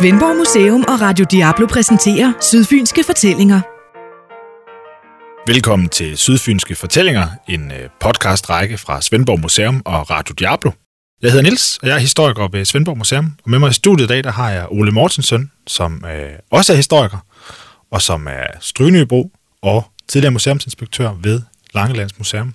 Svendborg 0.00 0.36
Museum 0.36 0.84
og 0.88 1.00
Radio 1.00 1.26
Diablo 1.30 1.66
præsenterer 1.66 2.32
Sydfynske 2.40 3.04
Fortællinger. 3.06 3.60
Velkommen 5.52 5.88
til 5.88 6.18
Sydfynske 6.18 6.76
Fortællinger, 6.76 7.28
en 7.48 7.72
øh, 7.72 7.88
podcastrække 8.00 8.78
fra 8.78 9.02
Svendborg 9.02 9.40
Museum 9.40 9.82
og 9.84 10.10
Radio 10.10 10.34
Diablo. 10.38 10.70
Jeg 11.22 11.30
hedder 11.30 11.42
Nils 11.42 11.78
og 11.82 11.88
jeg 11.88 11.94
er 11.94 11.98
historiker 11.98 12.48
ved 12.48 12.64
Svendborg 12.64 12.98
Museum. 12.98 13.32
Og 13.44 13.50
med 13.50 13.58
mig 13.58 13.70
i 13.70 13.72
studiet 13.72 14.06
i 14.06 14.08
dag, 14.08 14.24
der 14.24 14.30
har 14.30 14.50
jeg 14.50 14.66
Ole 14.70 14.92
Mortensen, 14.92 15.50
som 15.66 16.04
øh, 16.04 16.30
også 16.50 16.72
er 16.72 16.76
historiker, 16.76 17.18
og 17.90 18.02
som 18.02 18.26
er 18.26 18.46
Strygnebro 18.60 19.30
og 19.62 19.84
tidligere 20.08 20.32
museumsinspektør 20.32 21.10
ved 21.22 21.42
Langelands 21.74 22.18
Museum. 22.18 22.54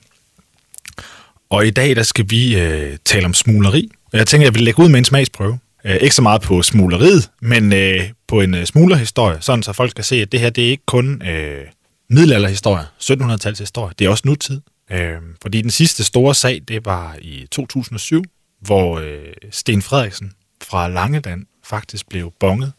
Og 1.50 1.68
i 1.68 1.70
dag, 1.70 1.96
der 1.96 2.04
skal 2.04 2.26
vi 2.30 2.60
øh, 2.60 2.98
tale 3.06 3.26
om 3.26 3.34
smugleri. 3.34 3.92
Og 4.14 4.18
jeg 4.18 4.28
tænker, 4.28 4.46
jeg 4.46 4.54
vil 4.54 4.64
lægge 4.64 4.84
ud 4.84 4.90
med 4.90 5.00
en 5.00 5.06
smagsprøve. 5.06 5.60
Øh, 5.86 5.96
ikke 5.96 6.16
så 6.16 6.22
meget 6.22 6.42
på 6.42 6.62
smugleriet, 6.62 7.32
men 7.42 7.74
øh, 7.74 8.10
på 8.28 8.42
en 8.42 8.54
øh, 8.54 8.66
smuglerhistorie, 8.66 9.38
sådan 9.42 9.64
så 9.64 9.74
folk 9.74 9.94
kan 9.96 10.04
se, 10.04 10.16
at 10.16 10.32
det 10.32 10.40
her 10.40 10.50
det 10.50 10.66
er 10.66 10.70
ikke 10.70 10.86
kun 10.86 11.22
øh, 11.28 11.62
middelalderhistorie, 12.10 12.86
1700-tals 13.02 13.60
historie, 13.60 13.94
det 14.00 14.06
er 14.06 14.10
også 14.10 14.24
nutid. 14.26 14.62
Øh, 14.92 15.18
fordi 15.42 15.62
den 15.62 15.72
sidste 15.72 16.04
store 16.04 16.36
sag, 16.36 16.62
det 16.68 16.86
var 16.86 17.16
i 17.22 17.48
2007, 17.52 18.24
hvor 18.60 19.00
øh, 19.00 19.34
Sten 19.52 19.82
Frederiksen 19.82 20.32
fra 20.64 20.88
Langeland 20.88 21.46
faktisk 21.64 22.10
blev 22.10 22.34
bonget, 22.40 22.74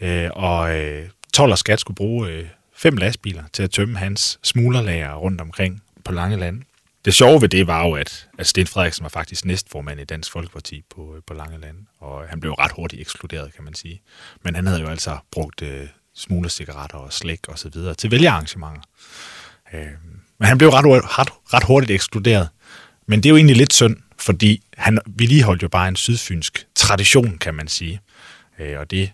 øh, 0.00 0.30
og 0.32 0.76
øh, 0.76 1.08
12 1.34 1.52
og 1.52 1.58
skat 1.58 1.80
skulle 1.80 1.96
bruge 1.96 2.28
øh, 2.28 2.44
fem 2.76 2.96
lastbiler 2.96 3.42
til 3.52 3.62
at 3.62 3.70
tømme 3.70 3.98
hans 3.98 4.38
smuglerlager 4.42 5.14
rundt 5.14 5.40
omkring 5.40 5.82
på 6.04 6.12
Langeland. 6.12 6.62
Det 7.04 7.14
sjove 7.14 7.40
ved 7.40 7.48
det 7.48 7.66
var 7.66 7.86
jo, 7.86 7.94
at, 7.94 8.28
at 8.38 8.46
Sten 8.46 8.66
Frederiksen 8.66 9.02
var 9.02 9.08
faktisk 9.08 9.44
næstformand 9.44 10.00
i 10.00 10.04
Dansk 10.04 10.32
Folkeparti 10.32 10.82
på, 10.94 11.14
øh, 11.16 11.22
på 11.26 11.34
Langeland, 11.34 11.76
og 11.98 12.28
han 12.28 12.40
blev 12.40 12.52
ret 12.52 12.72
hurtigt 12.72 13.00
ekskluderet, 13.00 13.54
kan 13.54 13.64
man 13.64 13.74
sige. 13.74 14.02
Men 14.44 14.54
han 14.54 14.66
havde 14.66 14.80
jo 14.80 14.88
altså 14.88 15.18
brugt 15.30 15.62
øh, 15.62 15.86
smuglercigaretter 16.14 16.98
og 16.98 17.12
slik 17.12 17.48
og 17.48 17.58
så 17.58 17.68
videre 17.68 17.94
til 17.94 18.10
vælgerarrangementer. 18.10 18.82
Øh, 19.74 19.86
men 20.38 20.48
han 20.48 20.58
blev 20.58 20.70
ret, 20.70 20.84
ret, 21.18 21.28
ret 21.54 21.64
hurtigt 21.64 21.90
ekskluderet. 21.90 22.48
Men 23.06 23.22
det 23.22 23.26
er 23.26 23.30
jo 23.30 23.36
egentlig 23.36 23.56
lidt 23.56 23.72
synd, 23.72 23.96
fordi 24.18 24.62
han 24.76 24.98
vedligeholdt 25.06 25.62
jo 25.62 25.68
bare 25.68 25.88
en 25.88 25.96
sydfynsk 25.96 26.66
tradition, 26.74 27.38
kan 27.38 27.54
man 27.54 27.68
sige. 27.68 28.00
Øh, 28.58 28.78
og 28.78 28.90
det, 28.90 29.12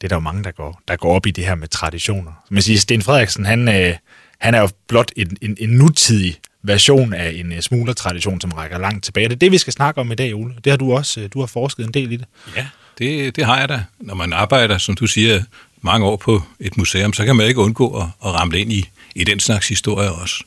det 0.00 0.06
er 0.06 0.08
der 0.08 0.16
jo 0.16 0.20
mange, 0.20 0.44
der 0.44 0.50
går, 0.50 0.82
der 0.88 0.96
går 0.96 1.14
op 1.14 1.26
i 1.26 1.30
det 1.30 1.46
her 1.46 1.54
med 1.54 1.68
traditioner. 1.68 2.32
Man 2.50 2.62
siger, 2.62 2.78
Sten 2.78 3.02
Frederiksen, 3.02 3.44
han, 3.44 3.68
øh, 3.68 3.96
han 4.38 4.54
er 4.54 4.60
jo 4.60 4.68
blot 4.88 5.12
en, 5.16 5.36
en, 5.42 5.56
en 5.60 5.70
nutidig 5.70 6.40
version 6.64 7.12
af 7.12 7.32
en 7.36 7.52
øh, 7.52 7.60
smuglertradition, 7.60 8.40
som 8.40 8.50
rækker 8.50 8.78
langt 8.78 9.04
tilbage. 9.04 9.28
Det 9.28 9.34
er 9.34 9.38
det, 9.38 9.52
vi 9.52 9.58
skal 9.58 9.72
snakke 9.72 10.00
om 10.00 10.12
i 10.12 10.14
dag, 10.14 10.34
Ole. 10.34 10.54
Det 10.64 10.72
har 10.72 10.76
du 10.76 10.92
også. 10.92 11.20
Øh, 11.20 11.28
du 11.34 11.40
har 11.40 11.46
forsket 11.46 11.86
en 11.86 11.94
del 11.94 12.12
i 12.12 12.16
det. 12.16 12.26
Ja, 12.56 12.66
det, 12.98 13.36
det 13.36 13.44
har 13.44 13.58
jeg 13.58 13.68
da. 13.68 13.84
Når 14.00 14.14
man 14.14 14.32
arbejder, 14.32 14.78
som 14.78 14.94
du 14.94 15.06
siger, 15.06 15.42
mange 15.82 16.06
år 16.06 16.16
på 16.16 16.42
et 16.60 16.76
museum, 16.76 17.12
så 17.12 17.24
kan 17.24 17.36
man 17.36 17.46
ikke 17.46 17.60
undgå 17.60 18.00
at, 18.00 18.06
at 18.24 18.34
ramle 18.34 18.60
ind 18.60 18.72
i, 18.72 18.88
i 19.14 19.24
den 19.24 19.40
slags 19.40 19.68
historie 19.68 20.12
også. 20.12 20.44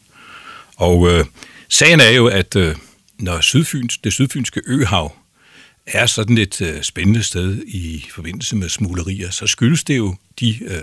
Og 0.75 1.11
øh, 1.11 1.25
sagen 1.69 1.99
er 1.99 2.09
jo, 2.09 2.27
at 2.27 2.55
øh, 2.55 2.75
når 3.19 3.41
Sydfyns, 3.41 3.97
det 3.97 4.13
sydfynske 4.13 4.61
øhav 4.67 5.15
er 5.87 6.05
sådan 6.05 6.37
et 6.37 6.61
øh, 6.61 6.81
spændende 6.81 7.23
sted 7.23 7.63
i 7.67 8.05
forbindelse 8.15 8.55
med 8.55 8.69
smuglerier, 8.69 9.29
så 9.29 9.47
skyldes 9.47 9.83
det 9.83 9.97
jo 9.97 10.15
de 10.39 10.63
øh, 10.63 10.81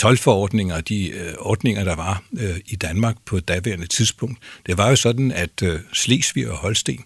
tolvforordninger, 0.00 0.80
de 0.80 1.08
øh, 1.08 1.34
ordninger, 1.38 1.84
der 1.84 1.94
var 1.94 2.22
øh, 2.38 2.56
i 2.66 2.76
Danmark 2.76 3.16
på 3.24 3.36
et 3.36 3.48
daværende 3.48 3.86
tidspunkt. 3.86 4.38
Det 4.66 4.78
var 4.78 4.88
jo 4.88 4.96
sådan, 4.96 5.32
at 5.32 5.62
øh, 5.62 5.80
Slesvig 5.92 6.50
og 6.50 6.56
Holsten, 6.56 7.04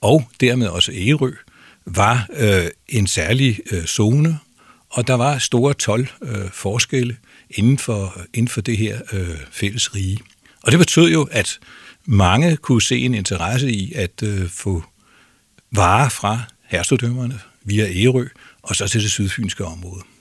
og 0.00 0.28
dermed 0.40 0.66
også 0.66 0.92
Ærø, 0.94 1.32
var 1.86 2.28
øh, 2.36 2.66
en 2.88 3.06
særlig 3.06 3.60
øh, 3.70 3.84
zone, 3.84 4.38
og 4.90 5.06
der 5.06 5.14
var 5.14 5.38
store 5.38 5.74
12 5.74 6.08
øh, 6.92 7.14
inden 7.50 7.78
for, 7.78 8.20
inden 8.34 8.48
for 8.48 8.60
det 8.60 8.76
her 8.76 9.00
øh, 9.12 9.36
fælles 9.50 9.94
rige. 9.94 10.18
Og 10.62 10.72
det 10.72 10.78
betød 10.78 11.12
jo, 11.12 11.28
at 11.30 11.58
mange 12.04 12.56
kunne 12.56 12.82
se 12.82 12.98
en 12.98 13.14
interesse 13.14 13.70
i 13.70 13.92
at 13.94 14.22
øh, 14.22 14.48
få 14.48 14.84
varer 15.70 16.08
fra 16.08 16.40
herstedømmerne 16.62 17.40
via 17.64 17.86
Ærø 18.04 18.28
og 18.62 18.76
så 18.76 18.88
til 18.88 19.02
det 19.02 19.10
sydfynske 19.10 19.64
område. 19.64 20.13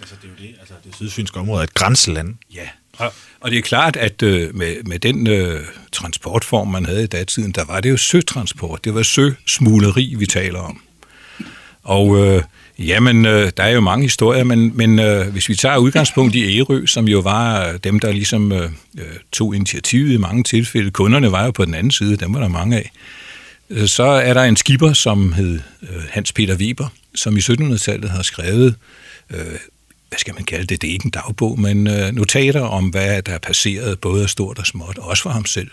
Altså, 0.00 0.14
det 0.22 0.28
er 0.28 0.32
jo 0.42 0.48
det. 0.48 0.56
Altså, 0.60 0.74
det 0.84 0.94
sydfynske 0.94 1.40
område 1.40 1.60
er 1.60 1.64
et 1.64 1.74
grænseland. 1.74 2.34
Ja, 2.54 2.68
og, 2.98 3.12
og 3.40 3.50
det 3.50 3.58
er 3.58 3.62
klart, 3.62 3.96
at 3.96 4.22
øh, 4.22 4.54
med, 4.54 4.82
med 4.84 4.98
den 4.98 5.26
øh, 5.26 5.64
transportform, 5.92 6.68
man 6.68 6.86
havde 6.86 7.04
i 7.04 7.06
datiden, 7.06 7.52
der 7.52 7.64
var 7.64 7.80
det 7.80 7.90
jo 7.90 7.96
søtransport. 7.96 8.84
Det 8.84 8.94
var 8.94 9.02
søsmugleri, 9.02 10.14
vi 10.18 10.26
taler 10.26 10.60
om. 10.60 10.80
Og 11.82 12.26
øh, 12.26 12.42
jamen, 12.78 13.26
øh, 13.26 13.52
der 13.56 13.62
er 13.62 13.70
jo 13.70 13.80
mange 13.80 14.02
historier, 14.02 14.44
men, 14.44 14.76
men 14.76 14.98
øh, 14.98 15.28
hvis 15.28 15.48
vi 15.48 15.54
tager 15.54 15.76
udgangspunkt 15.76 16.34
i 16.34 16.58
Ærø, 16.58 16.86
som 16.86 17.08
jo 17.08 17.18
var 17.18 17.68
øh, 17.68 17.78
dem, 17.84 18.00
der 18.00 18.12
ligesom 18.12 18.52
øh, 18.52 18.70
øh, 18.98 19.06
tog 19.32 19.54
initiativet 19.56 20.12
i 20.12 20.16
mange 20.16 20.44
tilfælde, 20.44 20.90
kunderne 20.90 21.32
var 21.32 21.44
jo 21.44 21.50
på 21.50 21.64
den 21.64 21.74
anden 21.74 21.90
side, 21.90 22.16
dem 22.16 22.34
var 22.34 22.40
der 22.40 22.48
mange 22.48 22.76
af, 22.76 22.90
øh, 23.70 23.86
så 23.86 24.04
er 24.04 24.34
der 24.34 24.42
en 24.42 24.56
skipper, 24.56 24.92
som 24.92 25.32
hed 25.32 25.60
øh, 25.82 26.02
Hans 26.10 26.32
Peter 26.32 26.56
Weber, 26.56 26.88
som 27.14 27.36
i 27.36 27.40
1700-tallet 27.40 28.10
har 28.10 28.22
skrevet 28.22 28.74
øh, 29.30 29.58
hvad 30.08 30.18
skal 30.18 30.34
man 30.34 30.44
kalde 30.44 30.66
det, 30.66 30.82
det 30.82 30.88
er 30.88 30.92
ikke 30.92 31.04
en 31.04 31.10
dagbog, 31.10 31.60
men 31.60 31.86
øh, 31.86 32.12
notater 32.12 32.60
om, 32.60 32.84
hvad 32.84 33.22
der 33.22 33.32
er 33.32 33.38
passeret, 33.38 33.98
både 34.00 34.22
af 34.22 34.30
stort 34.30 34.58
og 34.58 34.66
småt, 34.66 34.98
også 34.98 35.22
for 35.22 35.30
ham 35.30 35.46
selv. 35.46 35.70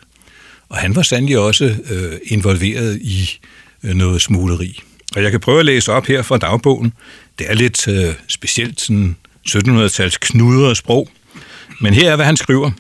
Og 0.70 0.78
han 0.78 0.96
var 0.96 1.02
sandelig 1.02 1.38
også 1.38 1.76
øh, 1.90 2.14
involveret 2.26 3.00
i 3.02 3.40
øh, 3.84 3.96
noget 3.96 4.22
smugleri. 4.22 4.82
Og 5.16 5.24
jeg 5.24 5.32
kan 5.32 5.40
prøve 5.40 5.60
at 5.60 5.66
læse 5.66 5.92
op 5.92 6.06
her 6.06 6.22
fra 6.22 6.38
dagbogen. 6.38 6.94
Det 7.40 7.50
er 7.50 7.54
lidt 7.54 7.88
øh, 7.88 8.14
specielt 8.28 8.82
sådan 8.82 9.16
1700-tals 9.50 10.18
knudret 10.18 10.78
sprog. 10.78 11.10
Men 11.82 11.94
her 11.94 12.12
er, 12.12 12.16
hvad 12.16 12.26
han 12.26 12.38
skriver. 12.38 12.72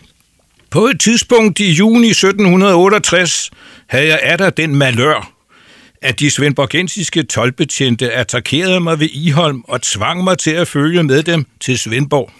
På 0.70 0.86
et 0.86 1.00
tidspunkt 1.00 1.60
i 1.60 1.72
juni 1.72 2.10
1768 2.10 3.52
havde 3.88 4.08
jeg 4.08 4.20
af 4.24 4.54
den 4.54 4.76
malør, 4.76 5.34
at 6.06 6.20
de 6.20 6.30
svendborgensiske 6.30 7.24
tolvbetjente 7.24 8.12
attackerede 8.12 8.80
mig 8.80 9.00
ved 9.00 9.10
Iholm 9.10 9.64
og 9.68 9.82
tvang 9.82 10.24
mig 10.24 10.38
til 10.38 10.52
at 10.52 10.68
følge 10.68 11.04
med 11.04 11.24
dem 11.24 11.46
til 11.60 11.80
Svendborg. 11.80 12.32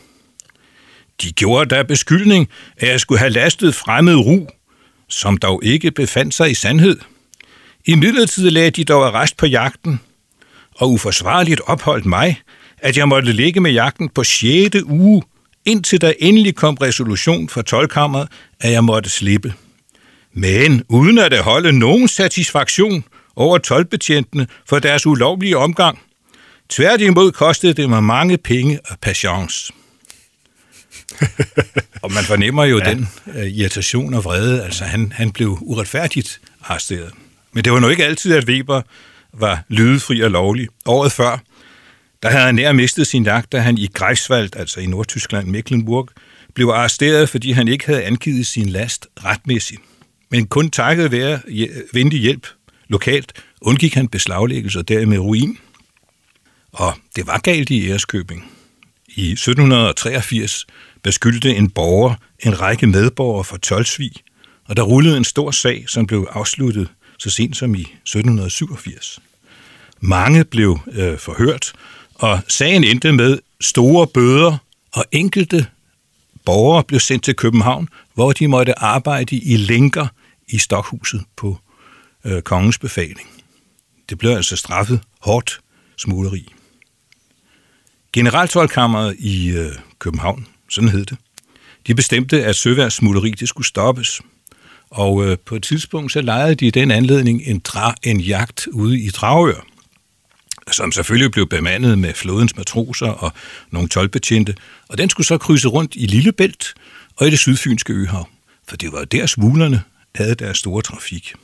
De 1.22 1.32
gjorde 1.32 1.76
der 1.76 1.84
beskyldning, 1.84 2.50
at 2.78 2.88
jeg 2.90 3.00
skulle 3.00 3.20
have 3.20 3.32
lastet 3.32 3.76
fremmed 3.76 4.16
ru, 4.16 4.48
som 5.10 5.38
dog 5.38 5.62
ikke 5.64 5.92
befandt 5.92 6.34
sig 6.34 6.52
i 6.52 6.54
sandhed. 6.54 6.98
I 7.86 7.96
midlertid 7.96 8.50
lagde 8.50 8.70
de 8.72 8.84
dog 8.84 9.08
arrest 9.08 9.38
på 9.38 9.46
jagten, 9.46 10.00
og 10.76 10.92
uforsvarligt 10.92 11.62
opholdt 11.66 12.06
mig, 12.06 12.42
at 12.78 12.98
jeg 12.98 13.08
måtte 13.08 13.32
ligge 13.32 13.60
med 13.60 13.72
jagten 13.72 14.10
på 14.10 14.24
6. 14.24 14.76
uge, 14.86 15.24
indtil 15.66 16.02
der 16.02 16.14
endelig 16.20 16.56
kom 16.56 16.76
resolution 16.76 17.50
fra 17.50 17.62
tolkammeret, 17.62 18.28
at 18.60 18.72
jeg 18.72 18.84
måtte 18.84 19.10
slippe. 19.10 19.54
Men 20.34 20.84
uden 20.90 21.18
at 21.18 21.32
det 21.32 21.40
holde 21.40 21.80
nogen 21.80 22.08
satisfaktion, 22.08 23.04
over 23.36 23.58
tolvbetjentene 23.58 24.48
for 24.66 24.80
deres 24.80 25.06
ulovlige 25.06 25.58
omgang. 25.58 26.00
Tværtimod 26.70 27.32
kostede 27.32 27.74
det 27.74 27.90
mig 27.90 28.04
mange 28.04 28.38
penge 28.38 28.80
og 28.90 29.00
patience. 29.02 29.74
og 32.04 32.12
man 32.12 32.24
fornemmer 32.24 32.64
jo 32.64 32.80
ja. 32.80 32.90
den 32.90 33.10
uh, 33.26 33.36
irritation 33.36 34.14
og 34.14 34.24
vrede. 34.24 34.64
Altså, 34.64 34.84
han, 34.84 35.12
han 35.12 35.32
blev 35.32 35.58
uretfærdigt 35.62 36.42
arresteret. 36.64 37.12
Men 37.54 37.64
det 37.64 37.74
var 37.74 37.80
nu 37.80 37.90
ikke 37.90 38.06
altid, 38.06 38.36
at 38.36 38.46
Weber 38.46 38.82
var 39.34 39.64
lydefri 39.70 40.22
og 40.22 40.32
lovlig. 40.32 40.68
Året 40.86 41.12
før, 41.12 41.38
der 42.24 42.30
havde 42.30 42.46
han 42.46 42.56
nær 42.56 42.72
mistet 42.72 43.08
sin 43.08 43.24
jagt, 43.24 43.52
da 43.52 43.60
han 43.60 43.78
i 43.78 43.88
Greifswald, 43.94 44.56
altså 44.56 44.80
i 44.80 44.86
Nordtyskland, 44.86 45.48
Mecklenburg, 45.48 46.10
blev 46.54 46.68
arresteret, 46.68 47.30
fordi 47.30 47.52
han 47.52 47.68
ikke 47.68 47.86
havde 47.86 48.04
angivet 48.04 48.48
sin 48.48 48.70
last 48.70 49.08
retmæssigt. 49.24 49.82
Men 50.32 50.48
kun 50.48 50.70
takket 50.70 51.12
være 51.12 51.40
venlig 51.94 52.20
hjælp 52.20 52.48
Lokalt 52.88 53.34
undgik 53.62 53.94
han 53.94 54.08
beslaglæggelse 54.08 54.80
og 54.80 54.88
dermed 54.88 55.20
ruin. 55.20 55.58
Og 56.72 56.94
det 57.16 57.28
var 57.28 57.38
galt 57.38 57.70
i 57.70 57.90
Æreskøbing. 57.90 58.52
I 59.08 59.32
1783 59.32 60.66
beskyldte 61.04 61.56
en 61.56 61.70
borger 61.70 62.16
en 62.40 62.62
række 62.62 62.88
medborgere 62.88 63.44
for 63.44 63.58
tolvsvig, 63.58 64.12
og 64.66 64.78
der 64.78 64.84
rullede 64.84 65.18
en 65.18 65.24
stor 65.24 65.52
sag, 65.52 65.86
som 65.88 66.08
blev 66.08 66.28
afsluttet 66.32 66.88
så 67.20 67.30
sent 67.30 67.58
som 67.58 67.76
i 67.76 67.82
1787. 67.82 69.20
Mange 70.00 70.44
blev 70.44 70.80
øh, 70.92 71.18
forhørt, 71.18 71.74
og 72.16 72.40
sagen 72.48 72.84
endte 72.84 73.12
med 73.12 73.40
store 73.62 74.08
bøder, 74.08 74.58
og 74.94 75.06
enkelte 75.12 75.68
borgere 76.46 76.84
blev 76.84 77.00
sendt 77.00 77.24
til 77.24 77.36
København, 77.36 77.90
hvor 78.14 78.32
de 78.32 78.48
måtte 78.48 78.80
arbejde 78.80 79.36
i 79.36 79.58
lænker 79.58 80.08
i 80.48 80.58
stokhuset 80.58 81.24
på 81.36 81.58
øh, 82.26 82.42
kongens 82.42 82.78
befaling. 82.78 83.30
Det 84.10 84.18
blev 84.18 84.32
altså 84.32 84.56
straffet 84.56 85.02
hårdt 85.22 85.60
smugleri. 85.98 86.54
Generaltolkammeret 88.14 89.16
i 89.20 89.50
øh, 89.50 89.72
København, 90.00 90.48
sådan 90.70 90.90
hed 90.90 91.06
det, 91.06 91.18
de 91.88 91.96
bestemte, 91.96 92.46
at 92.46 92.56
søværssmugleri 92.56 93.32
det 93.32 93.50
skulle 93.50 93.68
stoppes. 93.68 94.22
Og 94.90 95.26
øh, 95.26 95.38
på 95.46 95.56
et 95.56 95.64
tidspunkt 95.64 96.12
så 96.12 96.22
lejede 96.22 96.56
de 96.56 96.72
den 96.72 96.92
anledning 96.92 97.42
en, 97.46 97.60
dra, 97.60 97.96
en 98.04 98.20
jagt 98.20 98.68
ude 98.68 99.00
i 99.00 99.10
Dragør. 99.10 99.66
som 100.72 100.92
selvfølgelig 100.92 101.32
blev 101.32 101.50
bemandet 101.50 102.00
med 102.00 102.14
flådens 102.14 102.56
matroser 102.56 103.08
og 103.08 103.32
nogle 103.72 103.90
tolvbetjente, 103.90 104.56
og 104.88 104.98
den 104.98 105.10
skulle 105.10 105.28
så 105.28 105.38
krydse 105.38 105.68
rundt 105.68 105.96
i 105.96 106.06
Lillebælt 106.06 106.74
og 107.16 107.28
i 107.28 107.30
det 107.30 107.40
sydfynske 107.40 107.94
øhav, 107.94 108.30
for 108.68 108.78
det 108.78 108.92
var 108.92 109.06
der 109.06 109.26
smuglerne 109.26 109.84
havde 110.16 110.36
deres 110.36 110.58
store 110.58 110.82
trafik. 110.82 111.36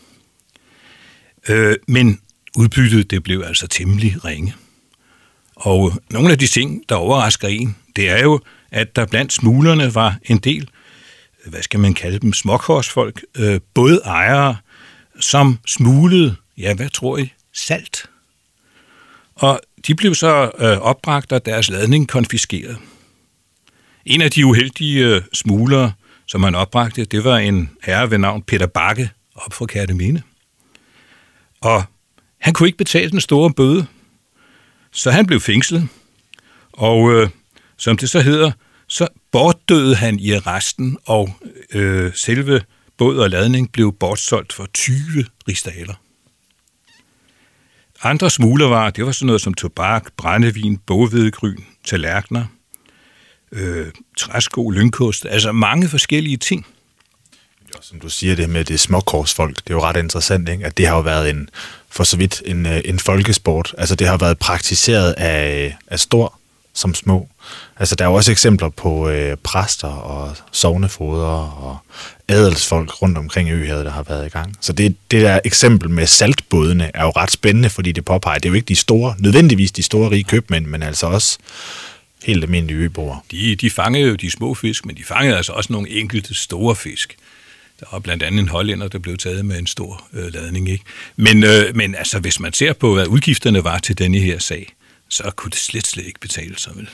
Øh, 1.50 1.76
men 1.88 2.20
udbyttet 2.58 3.12
det 3.12 3.24
blev 3.24 3.44
altså 3.48 3.68
temmelig 3.68 4.26
ringe. 4.26 4.56
Og 5.56 5.94
nogle 6.10 6.32
af 6.32 6.40
de 6.40 6.48
ting, 6.48 6.84
der 6.90 6.96
overrasker 6.96 7.48
en, 7.48 7.76
det 7.96 8.10
er 8.10 8.24
jo, 8.24 8.40
at 8.72 8.96
der 8.96 9.06
blandt 9.06 9.34
smuglerne 9.34 9.96
var 9.96 10.18
en 10.26 10.38
del, 10.38 10.70
hvad 11.46 11.62
skal 11.62 11.80
man 11.80 11.94
kalde 11.94 12.20
dem, 12.20 12.34
småkorsfolk, 12.34 13.22
øh, 13.38 13.60
både 13.74 14.02
ejere, 14.06 14.58
som 15.20 15.60
smuglede, 15.68 16.36
ja, 16.58 16.74
hvad 16.74 16.90
tror 16.90 17.18
I, 17.18 17.34
salt. 17.54 18.06
Og 19.36 19.62
de 19.88 19.96
blev 19.96 20.16
så 20.16 20.52
øh, 20.60 20.78
opbragt 20.78 21.32
og 21.32 21.46
deres 21.46 21.70
ladning 21.70 22.08
konfiskeret. 22.08 22.78
En 24.06 24.22
af 24.22 24.32
de 24.32 24.46
uheldige 24.46 25.06
øh, 25.06 25.22
smuglere, 25.34 25.92
som 26.28 26.44
han 26.44 26.56
opbragte, 26.56 27.06
det 27.06 27.24
var 27.24 27.38
en 27.38 27.70
herre 27.84 28.12
ved 28.12 28.18
navn 28.18 28.44
Peter 28.44 28.68
Bakke 28.68 29.10
op 29.36 29.54
fra 29.54 29.66
Kærteminde. 29.66 30.22
Og 31.62 31.84
han 32.40 32.54
kunne 32.54 32.68
ikke 32.68 32.78
betale 32.78 33.12
den 33.12 33.22
store 33.22 33.54
bøde, 33.54 33.86
så 34.92 35.12
han 35.12 35.25
blev 35.25 35.40
fængslet. 35.40 35.88
Og 36.74 37.12
øh, 37.12 37.30
som 37.78 37.98
det 37.98 38.10
så 38.10 38.22
hedder, 38.22 38.52
så 38.88 39.08
bortdøde 39.31 39.96
han 39.96 40.19
i 40.19 40.31
arresten, 40.31 40.98
og 41.06 41.34
øh, 41.74 42.13
selve 42.16 42.62
båd 42.98 43.18
og 43.18 43.30
ladning 43.30 43.72
blev 43.72 43.94
bortsolgt 44.00 44.54
for 44.54 44.66
20 44.74 44.96
ristaler. 45.48 45.94
Andre 48.04 48.30
smuglervarer, 48.30 48.90
det 48.90 49.06
var 49.06 49.12
sådan 49.12 49.25
noget 49.25 49.42
som 49.42 49.54
tobak, 49.54 50.12
brændevin, 50.18 50.78
bogvedgryn, 50.78 51.57
tallerkener, 51.84 52.46
øh, 53.52 53.92
træsko, 54.18 54.69
lynkost, 54.69 55.25
altså 55.30 55.52
mange 55.52 55.90
forskellige 55.90 56.38
ting. 56.38 56.66
Som 57.81 58.00
du 58.00 58.10
siger, 58.10 58.36
det 58.36 58.50
med 58.50 58.66
det 58.66 58.80
småkorsfolk, 58.80 59.56
det 59.56 59.69
er 59.69 59.74
jo 59.74 59.81
ret 59.81 59.98
interessant, 59.98 60.50
ikke? 60.50 60.66
at 60.66 60.78
det 60.78 60.88
har 60.88 60.95
jo 60.95 61.01
været 61.01 61.30
en, 61.30 61.50
for 61.89 62.04
så 62.04 62.18
vidt 62.18 62.42
en, 62.45 62.66
øh, 62.66 62.81
en 62.86 63.00
folkesport. 63.00 63.75
Altså 63.78 63.95
det 63.95 64.07
har 64.07 64.18
været 64.18 64.39
praktiseret 64.39 65.13
af, 65.13 65.78
af 65.88 66.00
stor 66.00 66.39
som 66.74 66.95
små. 66.95 67.30
Altså 67.80 67.95
der 67.95 68.06
er 68.06 68.10
jo 68.10 68.16
også 68.16 68.31
eksempler 68.31 68.69
på 68.69 69.10
øh, 69.10 69.38
præster 69.44 69.88
og 69.88 70.36
sovnefoder 70.51 71.63
og 71.63 71.78
adelsfolk 72.28 73.01
rundt 73.01 73.18
omkring 73.18 73.50
øhavet, 73.50 73.86
der 73.86 73.92
har 73.92 74.04
været 74.04 74.25
i 74.25 74.30
gang. 74.30 74.57
Så 74.62 74.74
det, 74.74 74.95
det 75.12 75.22
der 75.22 75.39
eksempel 75.45 75.89
med 75.89 76.07
saltbådene 76.07 76.92
er 76.94 77.04
jo 77.04 77.10
ret 77.10 77.31
spændende, 77.31 77.69
fordi 77.69 77.92
det 77.92 78.06
påpeger, 78.06 78.38
det 78.38 78.45
er 78.45 78.50
jo 78.50 78.56
ikke 78.56 78.66
de 78.66 78.75
store, 78.75 79.16
nødvendigvis 79.19 79.72
de 79.72 79.83
store 79.83 80.12
rige 80.12 80.24
købmænd, 80.24 80.66
men 80.66 80.83
altså 80.83 81.07
også 81.07 81.38
helt 82.24 82.44
almindelige 82.44 82.78
øboere. 82.78 83.19
De, 83.31 83.56
de 83.56 83.69
fangede 83.69 84.10
jo 84.10 84.16
de 84.16 84.31
små 84.31 84.54
fisk, 84.54 84.86
men 84.86 84.98
de 84.98 85.04
fangede 85.04 85.38
altså 85.38 85.51
også 85.51 85.74
nogle 85.74 85.89
enkelte 85.89 86.36
store 86.36 86.75
fisk. 86.75 87.18
Der 87.81 87.88
var 87.92 88.00
blandt 88.00 88.24
andet 88.24 88.39
en 88.39 88.50
hollænder, 88.50 88.88
der 88.88 89.00
blev 89.00 89.18
taget 89.18 89.45
med 89.45 89.60
en 89.60 89.68
stor 89.68 90.07
øh, 90.13 90.33
ladning. 90.33 90.69
Ikke? 90.69 90.83
Men, 91.16 91.44
øh, 91.44 91.75
men 91.75 91.95
altså, 91.95 92.19
hvis 92.19 92.39
man 92.39 92.54
ser 92.54 92.74
på, 92.74 92.94
hvad 92.94 93.07
udgifterne 93.07 93.63
var 93.63 93.80
til 93.80 93.98
denne 93.98 94.19
her 94.19 94.39
sag, 94.39 94.74
så 95.10 95.31
kunne 95.36 95.50
det 95.50 95.60
slet, 95.60 95.88
slet 95.88 96.06
ikke 96.06 96.19
betale 96.19 96.60
sig. 96.60 96.75
Vel? 96.75 96.89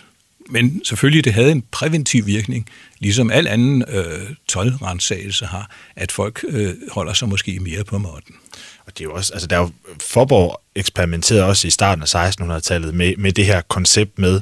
Men 0.50 0.86
selvfølgelig, 0.86 1.24
det 1.24 1.34
havde 1.34 1.51
en 1.51 1.63
præventiv 1.72 2.25
virkning, 2.25 2.69
ligesom 3.00 3.31
al 3.31 3.48
anden 3.48 3.84
øh, 3.88 4.30
tolvrensagelse 4.48 5.45
har, 5.45 5.72
at 5.95 6.12
folk 6.12 6.45
øh, 6.48 6.74
holder 6.92 7.13
sig 7.13 7.30
måske 7.30 7.60
mere 7.60 7.84
på 7.84 7.98
måtten. 7.98 8.36
Og 8.86 8.98
det 8.98 9.00
er 9.00 9.04
jo 9.04 9.13
også, 9.13 9.34
altså 9.34 9.48
der 9.48 9.56
er 9.56 9.60
jo, 9.60 9.72
Forborg 10.01 10.62
eksperimenterede 10.75 11.45
også 11.45 11.68
i 11.68 11.72
starten 11.72 12.04
af 12.04 12.30
1600-tallet 12.30 12.94
med, 12.94 13.16
med 13.18 13.31
det 13.31 13.45
her 13.45 13.62
koncept 13.62 14.19
med, 14.19 14.42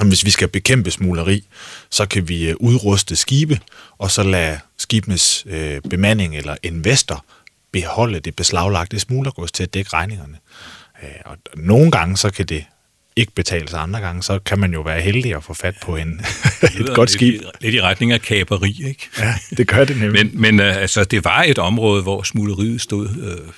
at 0.00 0.06
hvis 0.06 0.24
vi 0.24 0.30
skal 0.30 0.48
bekæmpe 0.48 0.90
smugleri, 0.90 1.44
så 1.90 2.06
kan 2.06 2.28
vi 2.28 2.48
øh, 2.48 2.56
udruste 2.60 3.16
skibe, 3.16 3.60
og 3.98 4.10
så 4.10 4.22
lade 4.22 4.58
skibenes 4.90 5.46
øh, 5.46 5.80
bemanding 5.90 6.36
eller 6.36 6.56
investor 6.62 7.24
beholde 7.72 8.20
det 8.20 8.36
beslaglagte 8.36 8.98
smuglergods 8.98 9.52
til 9.52 9.62
at 9.62 9.74
dække 9.74 9.90
regningerne. 9.92 10.36
Øh, 11.02 11.08
og 11.24 11.36
nogle 11.56 11.90
gange 11.90 12.16
så 12.16 12.30
kan 12.30 12.46
det 12.46 12.64
ikke 13.16 13.32
betale 13.32 13.68
sig 13.68 13.80
andre 13.80 14.00
gange, 14.00 14.22
så 14.22 14.38
kan 14.38 14.58
man 14.58 14.72
jo 14.72 14.80
være 14.80 15.00
heldig 15.00 15.34
at 15.34 15.44
få 15.44 15.54
fat 15.54 15.74
på 15.82 15.96
en, 15.96 16.20
et 16.80 16.94
godt 16.94 17.10
skib. 17.10 17.32
Lidt, 17.32 17.44
lidt 17.60 17.74
i 17.74 17.80
retning 17.80 18.12
af 18.12 18.22
kaperi, 18.22 18.82
ikke? 18.86 19.08
Ja, 19.18 19.34
det 19.56 19.68
gør 19.68 19.84
det 19.84 19.96
nemlig. 19.96 20.26
Men, 20.26 20.40
men 20.40 20.60
uh, 20.60 20.76
altså, 20.76 21.04
det 21.04 21.24
var 21.24 21.42
et 21.42 21.58
område, 21.58 22.02
hvor 22.02 22.22
smugleriet 22.22 22.80
stod, 22.80 23.08
uh, 23.08 23.48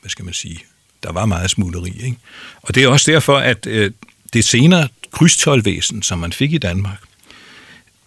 hvad 0.00 0.08
skal 0.08 0.24
man 0.24 0.34
sige, 0.34 0.58
der 1.02 1.12
var 1.12 1.26
meget 1.26 1.50
smugleri, 1.50 1.92
ikke? 2.04 2.16
Og 2.62 2.74
det 2.74 2.82
er 2.82 2.88
også 2.88 3.10
derfor, 3.10 3.38
at 3.38 3.66
uh, 3.66 3.86
det 4.32 4.44
senere 4.44 4.88
krydstolvæsen, 5.12 6.02
som 6.02 6.18
man 6.18 6.32
fik 6.32 6.52
i 6.52 6.58
Danmark, 6.58 6.98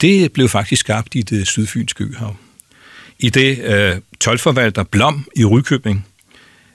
det 0.01 0.31
blev 0.31 0.49
faktisk 0.49 0.79
skabt 0.79 1.15
i 1.15 1.21
det 1.21 1.47
sydfynske 1.47 2.03
øhav. 2.03 2.35
I 3.19 3.29
det 3.29 3.59
øh, 3.59 3.97
tolvforvalter 4.19 4.83
Blom 4.83 5.27
i 5.35 5.45
Rykøbing, 5.45 6.05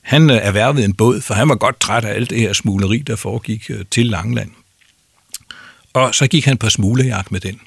han 0.02 0.30
øh, 0.30 0.36
erhvervede 0.36 0.84
en 0.84 0.94
båd, 0.94 1.20
for 1.20 1.34
han 1.34 1.48
var 1.48 1.54
godt 1.54 1.80
træt 1.80 2.04
af 2.04 2.14
alt 2.14 2.30
det 2.30 2.38
her 2.38 2.52
smugleri, 2.52 2.98
der 2.98 3.16
foregik 3.16 3.70
øh, 3.70 3.84
til 3.90 4.06
Langland. 4.06 4.50
Og 5.92 6.14
så 6.14 6.26
gik 6.26 6.44
han 6.44 6.56
på 6.56 6.70
smuglejagt 6.70 7.32
med 7.32 7.40
den. 7.40 7.60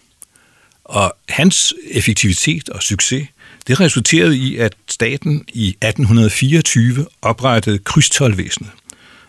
Og 0.84 1.16
hans 1.30 1.74
effektivitet 1.92 2.70
og 2.70 2.84
succes, 2.84 3.28
det 3.68 3.80
resulterede 3.80 4.38
i, 4.38 4.58
at 4.58 4.74
staten 4.90 5.46
i 5.54 5.68
1824 5.68 7.06
oprettede 7.22 7.80
krydstolvæsenet. 7.80 8.72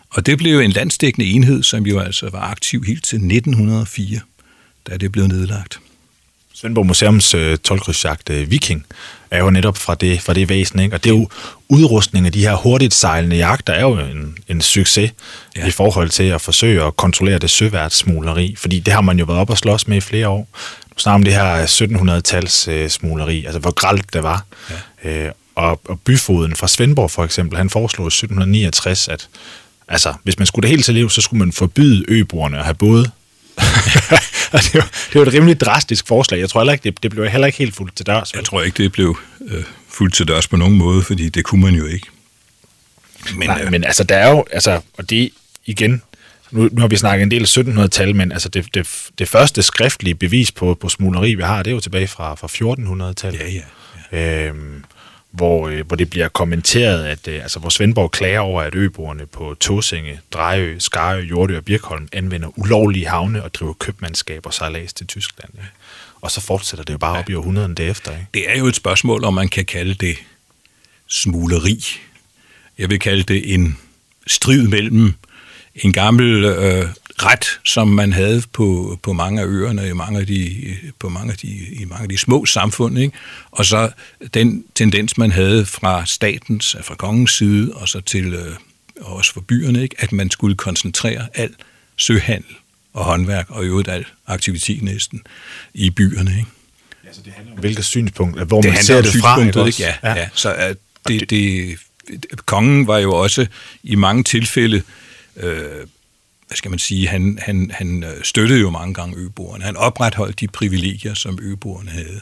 Og 0.09 0.25
det 0.25 0.37
blev 0.37 0.59
en 0.59 0.71
landsdækkende 0.71 1.27
enhed, 1.27 1.63
som 1.63 1.85
jo 1.85 1.99
altså 1.99 2.29
var 2.29 2.41
aktiv 2.41 2.83
helt 2.83 3.03
til 3.03 3.15
1904, 3.15 4.19
da 4.87 4.97
det 4.97 5.11
blev 5.11 5.27
nedlagt. 5.27 5.79
Svendborg 6.55 6.85
Museums 6.85 7.33
øh, 7.33 7.57
tolkrydsjagt 7.57 8.29
øh, 8.29 8.51
Viking 8.51 8.85
er 9.31 9.39
jo 9.39 9.49
netop 9.49 9.77
fra 9.77 9.95
det, 9.95 10.21
fra 10.21 10.33
det 10.33 10.49
væsen, 10.49 10.79
ikke? 10.79 10.95
og 10.95 11.03
det 11.03 11.09
er 11.09 11.13
jo 11.13 11.29
udrustning 11.69 12.25
af 12.25 12.31
de 12.31 12.39
her 12.39 12.55
hurtigt 12.55 12.93
sejlende 12.93 13.35
jagter 13.35 13.73
er 13.73 13.81
jo 13.81 13.99
en, 13.99 14.37
en 14.47 14.61
succes 14.61 15.11
ja. 15.55 15.67
i 15.67 15.71
forhold 15.71 16.09
til 16.09 16.23
at 16.23 16.41
forsøge 16.41 16.83
at 16.83 16.95
kontrollere 16.95 17.39
det 17.39 17.49
søværtssmugleri, 17.49 18.55
fordi 18.57 18.79
det 18.79 18.93
har 18.93 19.01
man 19.01 19.19
jo 19.19 19.25
været 19.25 19.39
op 19.39 19.49
og 19.49 19.57
slås 19.57 19.87
med 19.87 19.97
i 19.97 20.01
flere 20.01 20.27
år. 20.27 20.47
Nu 20.89 20.97
snakker 20.97 21.15
om 21.15 21.23
det 21.23 21.33
her 21.33 21.65
1700-tals 21.65 22.67
øh, 22.67 22.89
smugleri, 22.89 23.45
altså 23.45 23.59
hvor 23.59 23.71
gralt 23.71 24.13
det 24.13 24.23
var. 24.23 24.45
Ja. 25.03 25.25
Øh, 25.25 25.31
og, 25.55 25.81
og 25.85 25.99
byfoden 25.99 26.55
fra 26.55 26.67
Svendborg 26.67 27.11
for 27.11 27.23
eksempel, 27.23 27.57
han 27.57 27.69
foreslog 27.69 28.05
i 28.05 28.07
1769, 28.07 29.07
at 29.07 29.27
altså, 29.87 30.13
hvis 30.23 30.39
man 30.39 30.45
skulle 30.45 30.63
det 30.63 30.69
helt 30.69 30.85
til 30.85 30.93
liv, 30.93 31.09
så 31.09 31.21
skulle 31.21 31.39
man 31.39 31.51
forbyde 31.51 32.05
øboerne 32.07 32.57
at 32.57 32.63
have 32.63 32.75
både 32.75 33.11
det, 34.51 34.73
var, 34.73 34.89
det 35.13 35.15
var 35.15 35.21
et 35.21 35.33
rimelig 35.33 35.59
drastisk 35.59 36.07
forslag. 36.07 36.39
Jeg 36.39 36.49
tror 36.49 36.61
heller 36.61 36.73
ikke, 36.73 36.83
det, 36.83 37.03
det 37.03 37.11
blev 37.11 37.29
heller 37.29 37.47
ikke 37.47 37.57
helt 37.57 37.75
fuldt 37.75 37.95
til 37.95 38.05
dørs. 38.05 38.33
Jeg 38.33 38.43
tror 38.43 38.61
ikke, 38.61 38.83
det 38.83 38.91
blev 38.91 39.17
øh, 39.47 39.63
fuldt 39.89 40.13
til 40.13 40.27
dørs 40.27 40.47
på 40.47 40.55
nogen 40.55 40.77
måde, 40.77 41.03
fordi 41.03 41.29
det 41.29 41.43
kunne 41.43 41.61
man 41.61 41.73
jo 41.73 41.85
ikke. 41.85 42.07
Men, 43.35 43.49
Nej, 43.49 43.61
øh, 43.63 43.71
men 43.71 43.83
altså, 43.83 44.03
der 44.03 44.17
er 44.17 44.29
jo, 44.29 44.45
altså, 44.51 44.81
og 44.97 45.09
det 45.09 45.29
igen, 45.65 46.01
nu, 46.51 46.69
nu 46.71 46.81
har 46.81 46.87
vi 46.87 46.97
snakket 46.97 47.23
en 47.23 47.31
del 47.31 47.45
1700-tal, 47.45 48.15
men 48.15 48.31
altså 48.31 48.49
det, 48.49 48.73
det, 48.73 48.87
det 49.19 49.29
første 49.29 49.63
skriftlige 49.63 50.15
bevis 50.15 50.51
på, 50.51 50.77
på 50.81 50.89
smugleri, 50.89 51.35
vi 51.35 51.43
har, 51.43 51.63
det 51.63 51.71
er 51.71 51.75
jo 51.75 51.79
tilbage 51.79 52.07
fra, 52.07 52.35
fra 52.35 52.47
1400-tallet. 52.47 53.39
Ja, 53.39 53.49
ja. 53.49 53.61
ja. 54.11 54.47
Øhm, 54.47 54.83
hvor, 55.35 55.67
øh, 55.67 55.87
hvor 55.87 55.95
det 55.95 56.09
bliver 56.09 56.27
kommenteret, 56.27 57.05
at 57.05 57.27
øh, 57.27 57.41
altså, 57.41 57.59
hvor 57.59 57.69
Svendborg 57.69 58.11
klager 58.11 58.39
over, 58.39 58.61
at 58.61 58.75
øboerne 58.75 59.25
på 59.25 59.55
Tåsinge, 59.59 60.19
Drejø, 60.31 60.79
Skarø, 60.79 61.19
Jordø 61.19 61.57
og 61.57 61.65
Birkholm 61.65 62.07
anvender 62.11 62.59
ulovlige 62.59 63.07
havne 63.07 63.43
og 63.43 63.53
driver 63.53 63.73
købmandskab 63.73 64.45
og 64.45 64.53
sejlads 64.53 64.93
til 64.93 65.07
Tyskland. 65.07 65.49
Ja. 65.57 65.61
Og 66.21 66.31
så 66.31 66.41
fortsætter 66.41 66.83
det 66.83 66.93
jo 66.93 66.97
bare 66.97 67.13
ja. 67.13 67.19
op 67.19 67.29
i 67.29 67.33
århundreden 67.33 67.73
derefter. 67.73 68.11
Ikke? 68.11 68.27
Det 68.33 68.49
er 68.49 68.57
jo 68.57 68.67
et 68.67 68.75
spørgsmål, 68.75 69.23
om 69.23 69.33
man 69.33 69.47
kan 69.47 69.65
kalde 69.65 69.93
det 69.93 70.17
smugleri. 71.07 71.85
Jeg 72.77 72.89
vil 72.89 72.99
kalde 72.99 73.23
det 73.23 73.53
en 73.53 73.77
strid 74.27 74.67
mellem 74.67 75.13
en 75.75 75.93
gammel 75.93 76.45
øh, 76.45 76.89
ret, 77.17 77.59
som 77.63 77.87
man 77.87 78.13
havde 78.13 78.43
på, 78.53 78.99
på 79.03 79.13
mange 79.13 79.41
af 79.41 79.45
øerne, 79.45 79.89
i 79.89 79.93
mange 79.93 80.19
af 80.19 80.27
de, 80.27 80.75
på 80.99 81.09
mange 81.09 81.31
af 81.31 81.37
de, 81.37 81.47
i 81.47 81.85
mange 81.85 82.03
af 82.03 82.09
de 82.09 82.17
små 82.17 82.45
samfund, 82.45 82.99
ikke? 82.99 83.17
og 83.51 83.65
så 83.65 83.91
den 84.33 84.65
tendens, 84.75 85.17
man 85.17 85.31
havde 85.31 85.65
fra 85.65 86.05
statens, 86.05 86.75
fra 86.83 86.95
kongens 86.95 87.31
side, 87.31 87.71
og 87.73 87.89
så 87.89 88.01
til 88.01 88.33
øh, 88.33 88.55
også 89.01 89.33
for 89.33 89.41
byerne, 89.41 89.83
ikke? 89.83 89.95
at 89.99 90.11
man 90.11 90.31
skulle 90.31 90.55
koncentrere 90.55 91.27
al 91.33 91.49
søhandel 91.97 92.55
og 92.93 93.05
håndværk, 93.05 93.49
og 93.49 93.63
i 93.63 93.67
øvrigt 93.67 93.89
al 93.89 94.05
aktivitet 94.27 94.83
næsten, 94.83 95.21
i 95.73 95.89
byerne. 95.89 96.31
Ikke? 96.31 96.49
Ja, 97.05 97.13
så 97.13 97.21
det 97.25 97.33
handler 97.33 97.53
om 97.53 97.59
hvilket 97.59 97.85
synspunkt, 97.85 98.47
hvor 98.47 98.61
det 98.61 98.73
man 98.73 98.83
ser 98.83 99.01
det 99.01 99.11
fra. 99.21 99.41
Ikke? 99.41 99.65
Ikke? 99.65 99.83
Ja, 99.83 99.93
ja. 100.03 100.13
ja, 100.13 100.29
så 100.33 100.53
uh, 100.53 100.75
det, 101.07 101.29
det, 101.29 101.77
kongen 102.45 102.87
var 102.87 102.97
jo 102.97 103.13
også 103.13 103.47
i 103.83 103.95
mange 103.95 104.23
tilfælde 104.23 104.81
øh, 105.37 105.87
hvad 106.47 106.55
skal 106.55 106.69
man 106.69 106.79
sige, 106.79 107.07
han, 107.07 107.39
han, 107.41 107.71
han 107.73 108.03
øh, 108.03 108.23
støttede 108.23 108.59
jo 108.59 108.69
mange 108.69 108.93
gange 108.93 109.17
øboerne. 109.17 109.63
Han 109.63 109.77
opretholdt 109.77 110.39
de 110.39 110.47
privilegier, 110.47 111.13
som 111.13 111.39
øboerne 111.41 111.89
havde. 111.89 112.21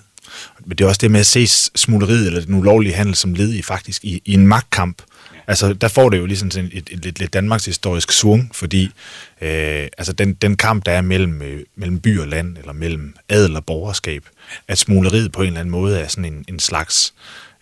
Men 0.66 0.78
det 0.78 0.84
er 0.84 0.88
også 0.88 1.00
det 1.02 1.12
med 1.12 1.20
at 1.20 1.26
se 1.26 1.48
smugleriet 1.76 2.28
eller 2.28 2.42
den 2.42 2.56
ulovlige 2.56 2.94
handel 2.94 3.16
som 3.16 3.34
led 3.34 3.54
i 3.54 3.62
faktisk 3.62 4.04
i, 4.04 4.22
i 4.26 4.34
en 4.34 4.48
magtkamp 4.48 5.02
Altså, 5.48 5.74
der 5.74 5.88
får 5.88 6.10
det 6.10 6.18
jo 6.18 6.26
ligesom 6.26 6.52
sådan 6.52 6.70
et, 6.74 6.78
et, 6.78 6.90
et, 6.92 7.06
et 7.06 7.20
lidt 7.20 7.34
Danmarks 7.34 7.66
historisk 7.66 8.12
svung, 8.12 8.50
fordi 8.54 8.84
øh, 9.42 9.88
altså 9.98 10.14
den, 10.14 10.34
den 10.34 10.58
kamp, 10.58 10.86
der 10.86 10.92
er 10.92 11.02
mellem, 11.02 11.42
øh, 11.42 11.64
mellem 11.76 12.00
by 12.00 12.20
og 12.20 12.28
land, 12.28 12.58
eller 12.58 12.74
mellem 12.74 13.16
adel 13.30 13.56
og 13.56 13.66
borgerskab, 13.66 14.24
at 14.68 14.78
smugleriet 14.78 15.32
på 15.32 15.42
en 15.42 15.48
eller 15.48 15.60
anden 15.60 15.72
måde 15.72 16.00
er 16.00 16.08
sådan 16.08 16.34
en, 16.34 16.46
en 16.48 16.60
slags 16.60 17.14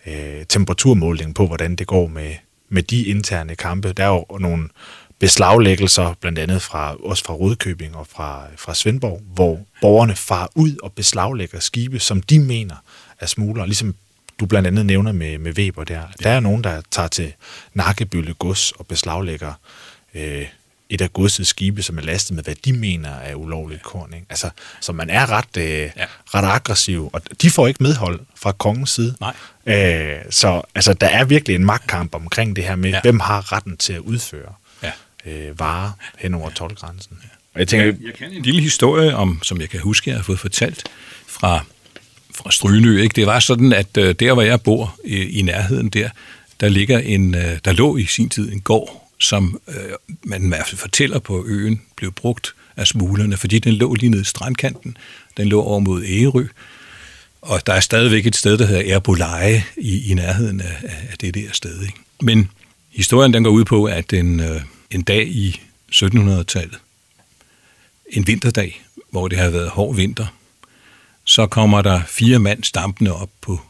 øh, 0.06 0.44
temperaturmåling 0.48 1.34
på, 1.34 1.46
hvordan 1.46 1.76
det 1.76 1.86
går 1.86 2.06
med, 2.06 2.34
med 2.68 2.82
de 2.82 3.04
interne 3.04 3.54
kampe. 3.54 3.92
Der 3.92 4.04
er 4.04 4.08
jo 4.08 4.38
nogle 4.38 4.68
beslaglæggelser, 5.22 6.14
blandt 6.20 6.38
andet 6.38 6.62
fra, 6.62 6.96
også 7.04 7.24
fra 7.24 7.34
Rødkøbing 7.34 7.96
og 7.96 8.06
fra, 8.06 8.42
fra 8.56 8.74
Svendborg, 8.74 9.22
hvor 9.34 9.60
borgerne 9.80 10.16
far 10.16 10.50
ud 10.54 10.76
og 10.82 10.92
beslaglægger 10.92 11.60
skibe, 11.60 11.98
som 11.98 12.22
de 12.22 12.38
mener 12.38 12.76
er 13.20 13.26
smugler, 13.26 13.66
ligesom 13.66 13.94
du 14.40 14.46
blandt 14.46 14.66
andet 14.66 14.86
nævner 14.86 15.12
med, 15.12 15.38
med 15.38 15.52
Weber 15.52 15.84
der. 15.84 16.02
Der 16.22 16.30
er 16.30 16.40
nogen, 16.40 16.64
der 16.64 16.82
tager 16.90 17.08
til 17.08 17.32
Nakkebølle 17.74 18.34
gods 18.34 18.72
og 18.72 18.86
beslaglægger 18.86 19.52
øh, 20.14 20.46
et 20.88 21.00
af 21.00 21.12
godsets 21.12 21.48
skibe, 21.48 21.82
som 21.82 21.98
er 21.98 22.02
lastet 22.02 22.34
med, 22.34 22.44
hvad 22.44 22.54
de 22.54 22.72
mener 22.72 23.10
er 23.10 23.34
ulovligt 23.34 23.82
korn. 23.82 24.14
Ikke? 24.14 24.26
Altså, 24.30 24.50
så 24.80 24.92
man 24.92 25.10
er 25.10 25.30
ret, 25.30 25.56
øh, 25.56 25.64
ja. 25.64 26.04
ret 26.34 26.54
aggressiv, 26.54 27.10
og 27.12 27.22
de 27.42 27.50
får 27.50 27.66
ikke 27.66 27.82
medhold 27.82 28.20
fra 28.36 28.52
kongens 28.52 28.90
side. 28.90 29.16
Nej. 29.20 29.34
Øh, 29.66 30.24
så 30.30 30.62
altså, 30.74 30.92
der 30.94 31.06
er 31.06 31.24
virkelig 31.24 31.54
en 31.54 31.64
magtkamp 31.64 32.14
omkring 32.14 32.56
det 32.56 32.64
her 32.64 32.76
med, 32.76 32.90
ja. 32.90 33.00
hvem 33.00 33.20
har 33.20 33.52
retten 33.52 33.76
til 33.76 33.92
at 33.92 34.00
udføre. 34.00 34.54
Øh, 35.26 35.58
varer 35.58 35.90
hen 36.18 36.34
over 36.34 36.48
ja. 36.48 36.54
tolvgrænsen. 36.54 37.18
Jeg 37.56 37.68
tænker, 37.68 37.86
jeg, 37.86 37.96
jeg 38.02 38.14
kan 38.14 38.32
en 38.32 38.42
lille 38.42 38.60
historie 38.60 39.16
om, 39.16 39.40
som 39.42 39.60
jeg 39.60 39.70
kan 39.70 39.80
huske, 39.80 40.10
jeg 40.10 40.18
har 40.18 40.24
fået 40.24 40.40
fortalt 40.40 40.84
fra 41.26 41.64
fra 42.34 42.50
Strygenø. 42.50 43.02
Ikke? 43.02 43.12
Det 43.12 43.26
var 43.26 43.40
sådan, 43.40 43.72
at 43.72 43.96
øh, 43.98 44.14
der, 44.20 44.32
hvor 44.32 44.42
jeg 44.42 44.60
bor 44.60 45.00
i, 45.04 45.38
i 45.38 45.42
nærheden 45.42 45.88
der, 45.88 46.08
der 46.60 46.68
ligger 46.68 46.98
en, 46.98 47.34
øh, 47.34 47.58
der 47.64 47.72
lå 47.72 47.96
i 47.96 48.04
sin 48.04 48.28
tid 48.28 48.52
en 48.52 48.60
gård, 48.60 49.10
som 49.20 49.60
øh, 49.68 49.74
man 50.24 50.44
i 50.44 50.48
hvert 50.48 50.66
fald 50.66 50.78
fortæller 50.78 51.18
på 51.18 51.44
øen, 51.46 51.82
blev 51.96 52.12
brugt 52.12 52.54
af 52.76 52.86
smuglerne, 52.86 53.36
fordi 53.36 53.58
den 53.58 53.72
lå 53.72 53.94
lige 53.94 54.10
nede 54.10 54.22
i 54.22 54.24
strandkanten. 54.24 54.96
Den 55.36 55.48
lå 55.48 55.62
over 55.62 55.78
mod 55.78 56.04
Ærø. 56.04 56.46
Og 57.42 57.66
der 57.66 57.72
er 57.72 57.80
stadigvæk 57.80 58.26
et 58.26 58.36
sted, 58.36 58.58
der 58.58 58.66
hedder 58.66 58.94
Erbolaje 58.94 59.64
i, 59.76 60.10
i 60.10 60.14
nærheden 60.14 60.60
af, 60.60 60.76
af 60.82 61.18
det 61.20 61.34
der 61.34 61.48
sted. 61.52 61.82
Ikke? 61.82 61.98
Men 62.22 62.50
historien 62.90 63.34
den 63.34 63.44
går 63.44 63.50
ud 63.50 63.64
på, 63.64 63.84
at 63.84 64.12
en, 64.12 64.40
øh, 64.40 64.60
en 64.92 65.02
dag 65.02 65.28
i 65.28 65.60
1700-tallet, 65.92 66.78
en 68.10 68.26
vinterdag, 68.26 68.82
hvor 69.10 69.28
det 69.28 69.38
har 69.38 69.50
været 69.50 69.70
hård 69.70 69.96
vinter, 69.96 70.26
så 71.24 71.46
kommer 71.46 71.82
der 71.82 72.02
fire 72.08 72.38
mand 72.38 72.64
stampende 72.64 73.12
op 73.12 73.30
på 73.40 73.60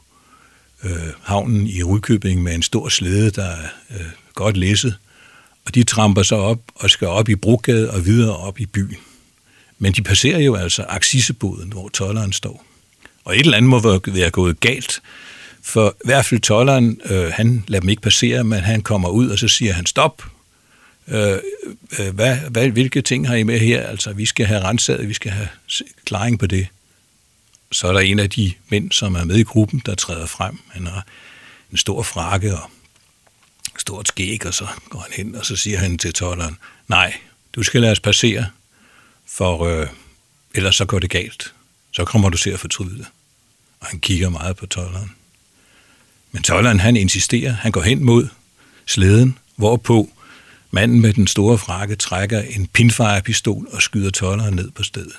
øh, 0.85 1.09
havnen 1.23 1.67
i 1.67 1.83
Rudkøbing 1.83 2.43
med 2.43 2.55
en 2.55 2.63
stor 2.63 2.89
slæde, 2.89 3.31
der 3.31 3.45
er 3.45 3.69
øh, 3.91 4.07
godt 4.35 4.57
læsset. 4.57 4.97
Og 5.65 5.75
de 5.75 5.83
tramper 5.83 6.23
sig 6.23 6.39
op 6.39 6.61
og 6.75 6.91
skal 6.91 7.09
op 7.09 7.29
i 7.29 7.35
Brogade 7.35 7.91
og 7.91 8.07
videre 8.07 8.37
op 8.37 8.61
i 8.61 8.67
byen. 8.67 8.97
Men 9.79 9.93
de 9.93 10.03
passerer 10.03 10.39
jo 10.39 10.55
altså 10.55 10.85
Axisseboden, 10.89 11.73
hvor 11.73 11.89
tolleren 11.89 12.33
står. 12.33 12.65
Og 13.25 13.35
et 13.35 13.41
eller 13.41 13.57
andet 13.57 13.69
må 13.69 14.01
være 14.07 14.31
gået 14.31 14.61
galt, 14.61 15.03
for 15.63 15.97
i 16.05 16.05
hvert 16.05 16.25
fald 16.25 16.41
tolleren, 16.41 17.01
øh, 17.05 17.33
han 17.33 17.65
lader 17.67 17.81
dem 17.81 17.89
ikke 17.89 18.03
passere, 18.03 18.45
men 18.45 18.61
han 18.61 18.83
kommer 18.83 19.09
ud, 19.09 19.29
og 19.29 19.39
så 19.39 19.49
siger 19.49 19.73
han 19.73 19.87
stop. 19.87 20.32
Øh, 21.09 21.39
øh, 21.99 22.15
hvad, 22.15 22.37
hvad, 22.37 22.69
hvilke 22.69 23.03
ting 23.03 23.29
har 23.29 23.35
I 23.35 23.43
med 23.43 23.59
her? 23.59 23.87
Altså, 23.87 24.13
vi 24.13 24.27
skal 24.27 24.47
have 24.47 24.65
renset, 24.65 25.09
vi 25.09 25.15
skal 25.15 25.31
have 25.31 25.49
klaring 26.05 26.39
på 26.39 26.47
det 26.47 26.69
så 27.73 27.89
er 27.89 27.93
der 27.93 28.01
en 28.01 28.19
af 28.19 28.31
de 28.31 28.53
mænd, 28.69 28.93
som 28.93 29.15
er 29.15 29.25
med 29.25 29.37
i 29.37 29.43
gruppen, 29.43 29.83
der 29.87 29.95
træder 29.95 30.27
frem. 30.27 30.59
Han 30.71 30.87
har 30.87 31.07
en 31.71 31.77
stor 31.77 32.03
frakke 32.03 32.57
og 32.57 32.71
stort 33.79 34.09
skæg, 34.09 34.47
og 34.47 34.55
så 34.55 34.67
går 34.89 35.01
han 35.01 35.13
hen, 35.13 35.35
og 35.35 35.47
så 35.47 35.57
siger 35.57 35.79
han 35.79 35.99
til 35.99 36.13
tolleren, 36.13 36.59
nej, 36.89 37.15
du 37.55 37.63
skal 37.63 37.81
lade 37.81 37.93
os 37.93 38.01
passere, 38.01 38.47
for 39.27 39.65
øh, 39.65 39.87
ellers 40.55 40.77
så 40.77 40.85
går 40.85 40.99
det 40.99 41.11
galt. 41.11 41.55
Så 41.93 42.05
kommer 42.05 42.29
du 42.29 42.39
til 42.39 42.51
at 42.51 42.61
fortryde 42.61 42.99
det. 42.99 43.07
Og 43.81 43.87
han 43.87 44.01
kigger 44.01 44.29
meget 44.29 44.57
på 44.57 44.67
tolleren. 44.67 45.13
Men 46.33 46.43
tolleren, 46.43 46.81
han 46.81 46.97
insisterer, 46.97 47.53
han 47.53 47.73
går 47.73 47.83
hen 47.83 48.05
mod 48.05 48.29
slæden, 48.87 49.39
hvorpå 49.57 50.11
manden 50.73 51.01
med 51.01 51.13
den 51.13 51.27
store 51.27 51.59
frakke 51.59 51.97
trækker 51.97 52.41
en 52.41 52.67
pinfire-pistol 52.67 53.69
og 53.73 53.83
skyder 53.83 54.11
tolleren 54.11 54.55
ned 54.55 54.71
på 54.71 54.83
stedet 54.83 55.13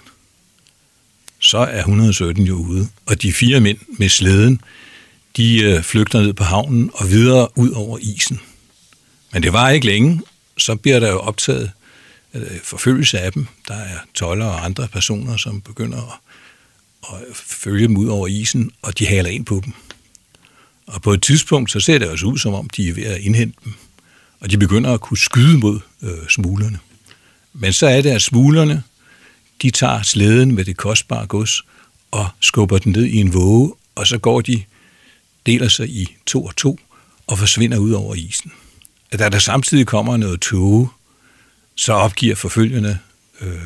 så 1.43 1.57
er 1.57 1.79
117 1.79 2.43
jo 2.43 2.55
ude. 2.55 2.87
Og 3.05 3.21
de 3.21 3.33
fire 3.33 3.59
mænd 3.59 3.77
med 3.87 4.09
slæden, 4.09 4.61
de 5.37 5.61
øh, 5.63 5.83
flygter 5.83 6.21
ned 6.21 6.33
på 6.33 6.43
havnen 6.43 6.91
og 6.93 7.09
videre 7.09 7.57
ud 7.57 7.71
over 7.71 7.97
isen. 8.01 8.39
Men 9.33 9.43
det 9.43 9.53
var 9.53 9.69
ikke 9.69 9.85
længe, 9.85 10.21
så 10.57 10.75
bliver 10.75 10.99
der 10.99 11.09
jo 11.11 11.19
optaget 11.19 11.71
øh, 12.33 12.59
forfølgelse 12.63 13.19
af 13.19 13.31
dem. 13.31 13.47
Der 13.67 13.75
er 13.75 13.97
toller 14.13 14.45
og 14.45 14.65
andre 14.65 14.87
personer, 14.87 15.37
som 15.37 15.61
begynder 15.61 16.19
at, 17.03 17.15
at 17.15 17.35
følge 17.35 17.87
dem 17.87 17.97
ud 17.97 18.07
over 18.07 18.27
isen, 18.27 18.71
og 18.81 18.99
de 18.99 19.07
haler 19.07 19.29
ind 19.29 19.45
på 19.45 19.61
dem. 19.65 19.73
Og 20.87 21.01
på 21.01 21.13
et 21.13 21.21
tidspunkt, 21.21 21.71
så 21.71 21.79
ser 21.79 21.97
det 21.97 22.09
også 22.09 22.25
ud, 22.25 22.37
som 22.37 22.53
om 22.53 22.69
de 22.69 22.89
er 22.89 22.93
ved 22.93 23.03
at 23.03 23.21
indhente 23.21 23.57
dem. 23.63 23.73
Og 24.43 24.51
de 24.51 24.57
begynder 24.57 24.93
at 24.93 25.01
kunne 25.01 25.17
skyde 25.17 25.57
mod 25.57 25.79
øh, 26.01 26.27
smuglerne. 26.29 26.79
Men 27.53 27.73
så 27.73 27.87
er 27.87 28.01
det, 28.01 28.09
at 28.09 28.21
smuglerne 28.21 28.83
de 29.61 29.71
tager 29.71 30.01
slæden 30.01 30.55
med 30.55 30.65
det 30.65 30.77
kostbare 30.77 31.27
gods 31.27 31.61
og 32.11 32.29
skubber 32.39 32.77
den 32.77 32.91
ned 32.91 33.05
i 33.05 33.17
en 33.17 33.33
våge, 33.33 33.73
og 33.95 34.07
så 34.07 34.17
går 34.17 34.41
de, 34.41 34.63
deler 35.45 35.67
sig 35.67 35.89
i 35.89 36.15
to 36.25 36.45
og 36.45 36.55
to 36.55 36.79
og 37.27 37.39
forsvinder 37.39 37.77
ud 37.77 37.91
over 37.91 38.15
isen. 38.15 38.51
Da 39.13 39.29
der 39.29 39.39
samtidig 39.39 39.87
kommer 39.87 40.17
noget 40.17 40.41
tåge, 40.41 40.89
så 41.75 41.93
opgiver 41.93 42.35
forfølgerne 42.35 42.99
øh, 43.41 43.61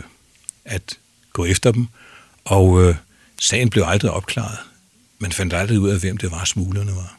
at 0.66 1.00
gå 1.34 1.46
efter 1.46 1.72
dem, 1.72 1.88
og 2.46 2.84
øh, 2.84 2.96
sagen 3.40 3.70
blev 3.70 3.84
aldrig 3.88 4.12
opklaret. 4.12 4.58
Man 5.20 5.32
fandt 5.32 5.54
aldrig 5.54 5.80
ud 5.80 5.90
af, 5.90 6.00
hvem 6.00 6.18
det 6.18 6.32
var, 6.32 6.46
smuglerne 6.46 6.96
var. 6.96 7.18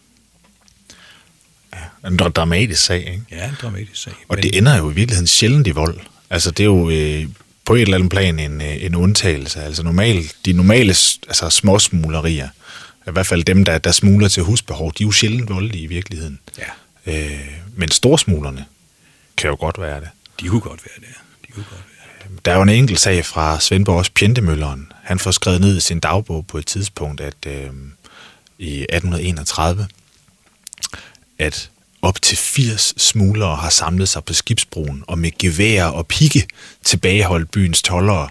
Ja, 1.74 2.08
en 2.08 2.16
dramatisk 2.16 2.84
sag, 2.84 2.98
ikke? 2.98 3.22
Ja, 3.30 3.48
en 3.48 3.56
dramatisk 3.62 4.02
sag. 4.02 4.12
Og 4.28 4.36
men... 4.36 4.42
det 4.42 4.58
ender 4.58 4.76
jo 4.76 4.90
i 4.90 4.94
virkeligheden 4.94 5.26
sjældent 5.26 5.66
i 5.66 5.70
vold. 5.70 6.00
Altså, 6.30 6.50
det 6.50 6.60
er 6.60 6.64
jo 6.64 6.90
øh, 6.90 7.26
på 7.64 7.74
et 7.74 7.82
eller 7.82 7.94
andet 7.94 8.10
plan 8.10 8.38
en, 8.38 8.60
øh, 8.60 8.84
en 8.84 8.94
undtagelse. 8.94 9.62
Altså 9.62 9.82
normalt, 9.82 10.36
de 10.44 10.52
normale 10.52 10.90
altså 11.28 11.50
småsmuglerier, 11.50 12.48
i 13.08 13.10
hvert 13.10 13.26
fald 13.26 13.44
dem, 13.44 13.64
der, 13.64 13.78
der 13.78 13.92
smugler 13.92 14.28
til 14.28 14.42
husbehov, 14.42 14.92
de 14.98 15.02
er 15.02 15.06
jo 15.06 15.12
sjældent 15.12 15.50
voldelige 15.50 15.82
i 15.82 15.86
virkeligheden. 15.86 16.38
Ja. 16.58 17.12
Øh, 17.12 17.48
men 17.76 17.90
storsmuglerne 17.90 18.64
kan 19.36 19.50
jo 19.50 19.56
godt 19.60 19.80
være 19.80 20.00
det. 20.00 20.08
De 20.40 20.48
kunne 20.48 20.60
godt 20.60 20.80
være 20.84 21.08
det. 21.08 21.16
De 21.46 21.52
kunne 21.52 21.64
godt 21.64 21.80
være 21.80 22.28
det. 22.36 22.44
Der 22.44 22.52
er 22.52 22.56
jo 22.56 22.62
en 22.62 22.68
enkelt 22.68 23.00
sag 23.00 23.24
fra 23.24 23.60
Svendborgs 23.60 24.10
Pjentemølleren. 24.10 24.92
Han 25.02 25.18
får 25.18 25.30
skrevet 25.30 25.60
ned 25.60 25.76
i 25.76 25.80
sin 25.80 26.00
dagbog 26.00 26.46
på 26.46 26.58
et 26.58 26.66
tidspunkt, 26.66 27.20
at 27.20 27.46
øh, 27.46 27.70
i 28.58 28.80
1831, 28.80 29.88
at 31.38 31.70
op 32.02 32.22
til 32.22 32.36
80 32.36 32.94
smuglere 32.96 33.56
har 33.56 33.70
samlet 33.70 34.08
sig 34.08 34.24
på 34.24 34.32
skibsbroen 34.32 35.04
og 35.06 35.18
med 35.18 35.30
gevær 35.38 35.84
og 35.84 36.06
pigge 36.06 36.46
tilbageholdt 36.84 37.50
byens 37.50 37.82
tollere 37.82 38.28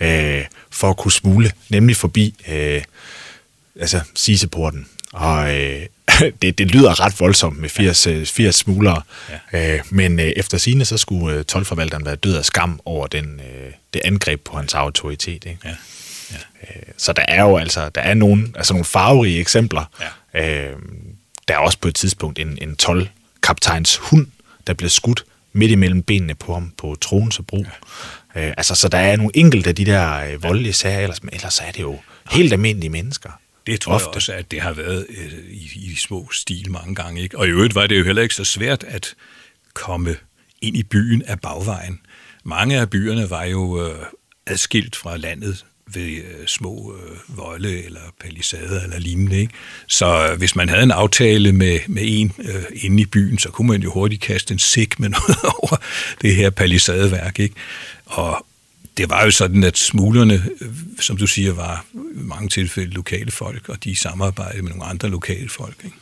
øh, 0.00 0.44
for 0.70 0.90
at 0.90 0.96
kunne 0.96 1.12
smule, 1.12 1.52
nemlig 1.68 1.96
forbi 1.96 2.34
øh, 2.48 2.82
altså 3.80 4.00
Siseporten. 4.14 4.86
Og 5.12 5.54
øh, 5.54 5.86
det, 6.42 6.58
det 6.58 6.70
lyder 6.70 7.00
ret 7.00 7.20
voldsomt 7.20 7.58
med 7.58 7.68
80, 7.68 8.06
ja. 8.06 8.24
80 8.24 8.38
øh, 8.38 8.52
smuglere, 8.52 9.02
ja. 9.52 9.74
øh, 9.74 9.80
men 9.90 10.20
øh, 10.20 10.32
efter 10.36 10.58
sine 10.58 10.84
så 10.84 10.96
skulle 10.96 11.38
øh, 11.38 11.44
tolvforvalteren 11.44 12.04
være 12.04 12.16
død 12.16 12.36
af 12.36 12.44
skam 12.44 12.80
over 12.84 13.06
den, 13.06 13.40
øh, 13.40 13.72
det 13.94 14.02
angreb 14.04 14.40
på 14.44 14.56
hans 14.56 14.74
autoritet. 14.74 15.44
Ikke? 15.44 15.58
Ja. 15.64 15.74
Ja. 16.32 16.36
Øh, 16.62 16.82
så 16.96 17.12
der 17.12 17.24
er 17.28 17.42
jo 17.42 17.56
altså 17.56 17.88
der 17.88 18.00
er 18.00 18.14
nogle, 18.14 18.48
altså 18.54 18.72
nogle 18.72 18.84
farverige 18.84 19.40
eksempler. 19.40 19.84
Ja. 20.34 20.70
Øh, 20.70 20.76
der 21.48 21.54
er 21.54 21.58
også 21.58 21.78
på 21.78 21.88
et 21.88 21.94
tidspunkt 21.94 22.38
en, 22.38 22.58
en 22.60 22.76
12 22.76 23.08
kaptajns 23.42 23.96
hund, 23.96 24.26
der 24.66 24.74
bliver 24.74 24.90
skudt 24.90 25.24
midt 25.52 25.70
imellem 25.70 26.02
benene 26.02 26.34
på 26.34 26.54
ham 26.54 26.72
på 26.78 26.96
Troense 27.00 27.42
Bro. 27.42 27.64
Ja. 28.34 28.48
Øh, 28.48 28.54
altså, 28.56 28.74
så 28.74 28.88
der 28.88 28.98
er 28.98 29.16
nogle 29.16 29.30
enkelte 29.34 29.68
af 29.68 29.74
de 29.74 29.86
der 29.86 30.32
øh, 30.32 30.42
voldelige 30.42 30.72
sager, 30.72 31.00
ellers, 31.00 31.22
men 31.22 31.34
ellers 31.34 31.60
er 31.60 31.72
det 31.72 31.80
jo 31.80 31.98
helt 32.30 32.52
almindelige 32.52 32.90
mennesker. 32.90 33.30
Det 33.66 33.80
tror 33.80 33.94
Ofte. 33.94 34.06
jeg 34.08 34.16
også, 34.16 34.32
at 34.32 34.50
det 34.50 34.60
har 34.60 34.72
været 34.72 35.06
øh, 35.08 35.32
i, 35.50 35.92
i 35.92 35.96
små 35.96 36.28
stil 36.32 36.70
mange 36.70 36.94
gange. 36.94 37.22
Ikke? 37.22 37.38
Og 37.38 37.46
i 37.46 37.50
øvrigt 37.50 37.74
var 37.74 37.86
det 37.86 37.98
jo 37.98 38.04
heller 38.04 38.22
ikke 38.22 38.34
så 38.34 38.44
svært 38.44 38.84
at 38.84 39.14
komme 39.74 40.16
ind 40.62 40.76
i 40.76 40.82
byen 40.82 41.22
af 41.22 41.40
bagvejen. 41.40 42.00
Mange 42.44 42.80
af 42.80 42.90
byerne 42.90 43.30
var 43.30 43.44
jo 43.44 43.86
øh, 43.86 44.06
adskilt 44.46 44.96
fra 44.96 45.16
landet 45.16 45.64
ved 45.94 46.10
øh, 46.10 46.46
små 46.46 46.96
øh, 46.96 47.38
volde 47.38 47.84
eller 47.84 48.00
palisader 48.20 48.82
eller 48.82 48.98
lignende. 48.98 49.40
Ikke? 49.40 49.54
Så 49.86 50.28
øh, 50.30 50.38
hvis 50.38 50.56
man 50.56 50.68
havde 50.68 50.82
en 50.82 50.90
aftale 50.90 51.52
med, 51.52 51.78
med 51.88 52.02
en 52.04 52.32
øh, 52.38 52.64
inde 52.74 53.02
i 53.02 53.06
byen, 53.06 53.38
så 53.38 53.50
kunne 53.50 53.68
man 53.68 53.82
jo 53.82 53.92
hurtigt 53.92 54.22
kaste 54.22 54.52
en 54.52 54.58
sik 54.58 55.00
med 55.00 55.08
noget 55.18 55.36
over 55.44 55.76
det 56.22 56.34
her 56.34 56.50
palisadeværk. 56.50 57.38
Ikke? 57.40 57.54
Og 58.04 58.46
det 58.96 59.10
var 59.10 59.24
jo 59.24 59.30
sådan, 59.30 59.64
at 59.64 59.78
smuglerne, 59.78 60.44
øh, 60.60 60.68
som 61.00 61.16
du 61.16 61.26
siger, 61.26 61.52
var 61.52 61.84
i 61.94 61.98
mange 62.14 62.48
tilfælde 62.48 62.90
lokale 62.90 63.30
folk, 63.30 63.68
og 63.68 63.84
de 63.84 63.96
samarbejdede 63.96 64.62
med 64.62 64.70
nogle 64.70 64.84
andre 64.84 65.08
lokale 65.08 65.48
folk. 65.48 65.76
Ikke? 65.84 65.96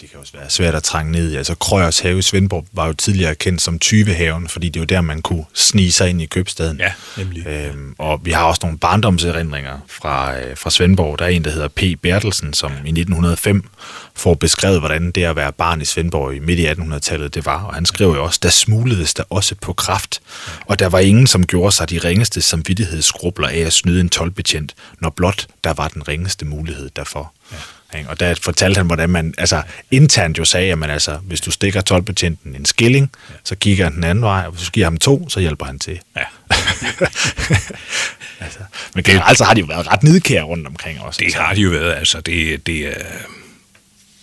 Det 0.00 0.10
kan 0.10 0.20
også 0.20 0.32
være 0.32 0.50
svært 0.50 0.74
at 0.74 0.82
trænge 0.82 1.12
ned 1.12 1.32
i. 1.32 1.36
Altså 1.36 1.54
Krøjers 1.54 2.00
have 2.00 2.18
i 2.18 2.22
Svendborg 2.22 2.66
var 2.72 2.86
jo 2.86 2.92
tidligere 2.92 3.34
kendt 3.34 3.62
som 3.62 3.78
Tyvehaven, 3.78 4.48
fordi 4.48 4.68
det 4.68 4.80
var 4.80 4.86
der, 4.86 5.00
man 5.00 5.22
kunne 5.22 5.44
snige 5.54 5.92
sig 5.92 6.08
ind 6.08 6.22
i 6.22 6.26
købstaden. 6.26 6.80
Ja, 6.80 6.92
nemlig. 7.16 7.46
Øhm, 7.46 7.94
og 7.98 8.20
vi 8.24 8.30
har 8.30 8.44
også 8.44 8.60
nogle 8.62 8.78
barndomserindringer 8.78 9.78
fra, 9.88 10.38
øh, 10.38 10.56
fra 10.56 10.70
Svendborg. 10.70 11.18
Der 11.18 11.24
er 11.24 11.28
en, 11.28 11.44
der 11.44 11.50
hedder 11.50 11.68
P. 11.68 11.82
Bertelsen, 12.02 12.54
som 12.54 12.72
i 12.72 12.90
1905 12.90 13.68
får 14.14 14.34
beskrevet, 14.34 14.80
hvordan 14.80 15.10
det 15.10 15.24
at 15.24 15.36
være 15.36 15.52
barn 15.52 15.80
i 15.80 15.84
Svendborg 15.84 16.34
i 16.34 16.38
midt 16.38 16.58
i 16.58 16.66
1800-tallet 16.66 17.34
det 17.34 17.46
var. 17.46 17.64
Og 17.64 17.74
han 17.74 17.86
skriver 17.86 18.14
jo 18.14 18.24
også, 18.24 18.40
der 18.42 18.48
smugledes 18.48 19.14
der 19.14 19.24
også 19.30 19.54
på 19.54 19.72
kraft, 19.72 20.20
og 20.66 20.78
der 20.78 20.86
var 20.86 20.98
ingen, 20.98 21.26
som 21.26 21.46
gjorde 21.46 21.72
sig 21.72 21.90
de 21.90 21.98
ringeste 21.98 22.40
samvittighedsskrubler 22.40 23.48
af 23.48 23.58
at 23.58 23.72
snyde 23.72 24.00
en 24.00 24.08
tolvbetjent, 24.08 24.74
når 25.00 25.10
blot 25.10 25.46
der 25.64 25.72
var 25.72 25.88
den 25.88 26.08
ringeste 26.08 26.44
mulighed 26.44 26.90
derfor. 26.96 27.32
Ja. 27.52 27.56
Ikke? 27.96 28.10
Og 28.10 28.20
der 28.20 28.34
fortalte 28.42 28.78
han, 28.78 28.86
hvordan 28.86 29.10
man 29.10 29.34
altså, 29.38 29.62
internt 29.90 30.38
jo 30.38 30.44
sagde, 30.44 30.72
at 30.72 30.78
man, 30.78 30.90
altså, 30.90 31.18
hvis 31.22 31.40
du 31.40 31.50
stikker 31.50 31.82
12-betjenten 31.92 32.54
en 32.54 32.64
skilling, 32.64 33.10
ja. 33.30 33.34
så 33.44 33.56
kigger 33.56 33.84
han 33.84 33.94
den 33.94 34.04
anden 34.04 34.24
vej, 34.24 34.42
og 34.46 34.52
hvis 34.52 34.62
du 34.62 34.70
giver 34.70 34.86
ham 34.86 34.96
to, 34.96 35.28
så 35.28 35.40
hjælper 35.40 35.66
han 35.66 35.78
til. 35.78 36.00
Ja. 36.16 36.22
altså, 38.44 38.58
men 38.94 39.04
generelt 39.04 39.38
så 39.38 39.44
har 39.44 39.54
de 39.54 39.60
jo 39.60 39.66
været 39.66 39.86
ret 39.86 40.02
nidkære 40.02 40.42
rundt 40.42 40.66
omkring 40.66 41.00
også. 41.00 41.18
Det 41.18 41.24
altså. 41.24 41.38
har 41.38 41.54
de 41.54 41.60
jo 41.60 41.70
været. 41.70 41.94
Altså, 41.94 42.20
det, 42.20 42.66
det, 42.66 42.86
er, 42.86 43.02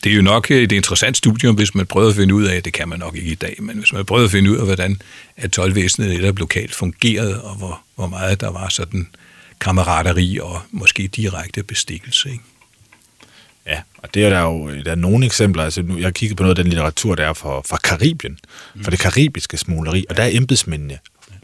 det 0.04 0.12
er 0.12 0.16
jo 0.16 0.22
nok 0.22 0.52
et 0.52 0.72
interessant 0.72 1.18
studium, 1.18 1.56
hvis 1.56 1.76
man 1.76 1.86
prøver 1.86 2.10
at 2.10 2.16
finde 2.16 2.34
ud 2.34 2.44
af, 2.44 2.64
det 2.64 2.74
kan 2.74 2.90
man 2.90 3.00
nok 3.00 3.16
ikke 3.16 3.32
i 3.32 3.36
dag, 3.36 3.56
men 3.60 3.78
hvis 3.78 3.94
man 3.94 4.06
prøver 4.06 4.26
at 4.26 4.32
finde 4.32 4.52
ud 4.52 4.58
af, 4.58 4.66
hvordan 4.66 5.02
at 5.38 5.52
12 5.52 5.78
eller 5.78 6.32
lokalt 6.32 6.76
fungerede, 6.76 7.44
og 7.44 7.56
hvor, 7.56 7.82
hvor 7.96 8.08
meget 8.08 8.42
der 8.42 8.52
var 8.52 8.70
sådan 8.70 9.08
kammerateri 9.62 10.40
og 10.42 10.62
måske 10.72 11.08
direkte 11.08 11.64
bestikkelse. 11.64 12.30
Ikke? 12.30 12.44
Ja, 13.66 13.82
og 13.98 14.14
det 14.14 14.26
er 14.26 14.30
der 14.30 14.42
jo 14.42 14.84
der 14.84 14.92
er 14.92 14.96
nogle 14.96 15.26
eksempler. 15.26 15.64
Altså, 15.64 15.82
nu, 15.82 15.98
jeg 15.98 16.06
har 16.06 16.12
kigget 16.12 16.38
på 16.38 16.44
noget 16.44 16.58
af 16.58 16.64
den 16.64 16.70
litteratur, 16.70 17.16
der 17.16 17.26
er 17.26 17.34
fra, 17.34 17.62
fra 17.62 17.78
Karibien, 17.78 18.40
mm. 18.76 18.84
for 18.84 18.92
det 18.92 19.00
karibiske 19.00 19.58
smugleri, 19.58 20.06
og 20.10 20.18
der 20.18 20.24
er 20.24 20.30
embedsmændene 20.32 21.00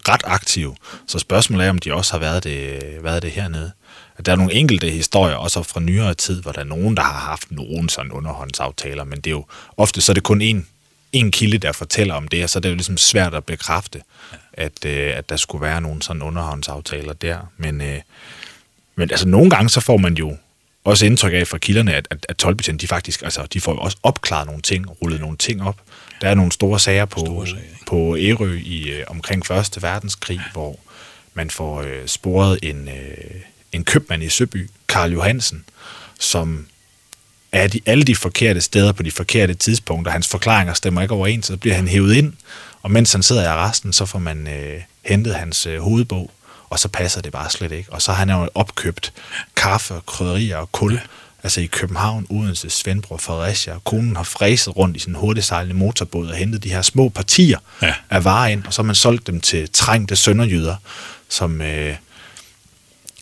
ret 0.10 0.22
aktive. 0.26 0.76
Så 1.08 1.20
spørgsmålet 1.20 1.66
er, 1.66 1.70
om 1.70 1.78
de 1.78 1.94
også 1.94 2.14
har 2.14 2.20
været 2.20 2.44
det, 2.44 2.80
været 3.04 3.24
det 3.24 3.32
hernede. 3.32 3.72
Der 4.26 4.32
er 4.32 4.36
nogle 4.36 4.54
enkelte 4.54 4.90
historier, 4.90 5.36
også 5.36 5.64
fra 5.64 5.80
nyere 5.80 6.14
tid, 6.14 6.42
hvor 6.42 6.52
der 6.52 6.60
er 6.60 6.64
nogen, 6.66 6.98
der 6.98 7.04
har 7.04 7.20
haft 7.20 7.52
nogen 7.52 7.90
sådan 7.90 8.12
underhåndsaftaler, 8.12 9.04
men 9.04 9.18
det 9.18 9.28
er 9.28 9.32
jo 9.32 9.46
ofte 9.78 10.02
så 10.02 10.12
er 10.12 10.14
det 10.14 10.24
kun 10.24 10.42
en, 10.42 10.68
en 11.14 11.32
kilde, 11.32 11.58
der 11.58 11.72
fortæller 11.72 12.14
om 12.14 12.28
det, 12.28 12.44
og 12.44 12.50
så 12.50 12.60
er 12.60 12.62
det 12.62 12.70
jo 12.70 12.76
ligesom 12.76 12.98
svært 12.98 13.34
at 13.34 13.46
bekræfte, 13.46 14.02
at, 14.54 14.86
øh, 14.86 15.18
at 15.18 15.30
der 15.30 15.36
skulle 15.36 15.62
være 15.62 15.82
nogle 15.82 16.02
sådan 16.02 16.22
underhåndsaftaler 16.22 17.14
der. 17.14 17.38
Men, 17.58 17.82
øh, 17.82 18.00
men 18.96 19.12
altså 19.12 19.28
nogle 19.28 19.50
gange, 19.50 19.70
så 19.70 19.80
får 19.80 19.98
man 19.98 20.14
jo 20.14 20.38
også 20.84 21.06
indtryk 21.06 21.34
af 21.34 21.48
fra 21.48 21.58
kilderne, 21.58 21.94
at, 21.94 22.08
at, 22.12 22.26
at 22.30 22.38
tolvbetjente, 22.38 22.82
de 22.82 22.88
faktisk, 22.88 23.22
altså, 23.22 23.46
de 23.54 23.62
får 23.62 23.72
jo 23.72 23.78
også 23.78 23.98
opklaret 24.04 24.46
nogle 24.46 24.62
ting, 24.62 24.86
rullet 25.02 25.20
nogle 25.20 25.38
ting 25.38 25.64
op. 25.64 25.76
Der 26.22 26.30
er 26.30 26.36
nogle 26.36 26.52
store 26.52 26.80
sager 26.80 27.06
på, 27.06 27.20
store 27.20 27.48
sager, 27.48 27.60
på 27.88 28.18
Ærø 28.20 28.60
i 28.64 28.90
øh, 28.90 29.04
omkring 29.08 29.46
Første 29.46 29.82
Verdenskrig, 29.82 30.38
ja. 30.38 30.52
hvor 30.54 30.80
man 31.34 31.50
får 31.50 31.82
øh, 31.82 32.08
sporet 32.08 32.60
en, 32.64 32.88
øh, 32.88 33.42
en 33.72 33.84
købmand 33.84 34.24
i 34.24 34.30
Søby, 34.30 34.70
Karl 34.88 35.12
Johansen, 35.12 35.64
som 36.20 36.68
er 37.52 37.68
de, 37.68 37.80
alle 37.86 38.04
de 38.04 38.16
forkerte 38.16 38.62
steder 38.62 38.92
på 38.92 39.04
de 39.04 39.12
forkerte 39.12 39.54
tidspunkter. 39.54 40.12
Hans 40.12 40.28
forklaringer 40.28 40.74
stemmer 40.74 41.02
ikke 41.02 41.14
overens, 41.14 41.46
så 41.46 41.58
bliver 41.58 41.76
han 41.76 41.88
hævet 41.88 42.16
ind, 42.16 42.34
og 42.82 42.92
mens 42.92 43.12
han 43.12 43.24
sidder 43.24 43.44
i 43.44 43.46
arresten, 43.46 43.94
så 43.94 44.06
får 44.06 44.20
man 44.20 44.48
øh, 44.48 44.82
hentet 45.06 45.36
hans 45.36 45.66
øh, 45.66 45.80
hovedbog, 45.80 46.32
og 46.72 46.80
så 46.80 46.88
passer 46.88 47.22
det 47.22 47.32
bare 47.32 47.50
slet 47.50 47.72
ikke. 47.72 47.94
Og 47.94 48.02
så 48.02 48.12
har 48.12 48.20
han 48.20 48.30
jo 48.30 48.50
opkøbt 48.56 49.14
kaffe, 49.56 49.94
krydderier 50.06 50.58
og 50.58 50.72
kul, 50.72 51.00
altså 51.44 51.62
i 51.62 51.66
København, 51.66 52.28
Odense, 52.30 52.70
Svendborg, 52.70 53.22
Fredericia. 53.22 53.78
Konen 53.84 54.16
har 54.16 54.24
fræset 54.24 54.78
rundt 54.78 54.98
i 54.98 55.00
sin 55.00 55.16
hurtigsejlende 55.16 55.76
motorbåd 55.76 56.28
og 56.28 56.36
hentet 56.36 56.64
de 56.64 56.70
her 56.70 56.82
små 56.82 57.10
partier 57.10 57.58
ja. 57.82 57.94
af 58.10 58.24
varer 58.24 58.48
ind, 58.48 58.66
og 58.66 58.74
så 58.74 58.82
har 58.82 58.86
man 58.86 58.96
solgt 58.96 59.28
dem 59.28 59.42
til 59.42 59.70
trængte 59.74 60.16
sønderjyder, 60.16 60.76
som 61.30 61.62
øh, 61.62 61.96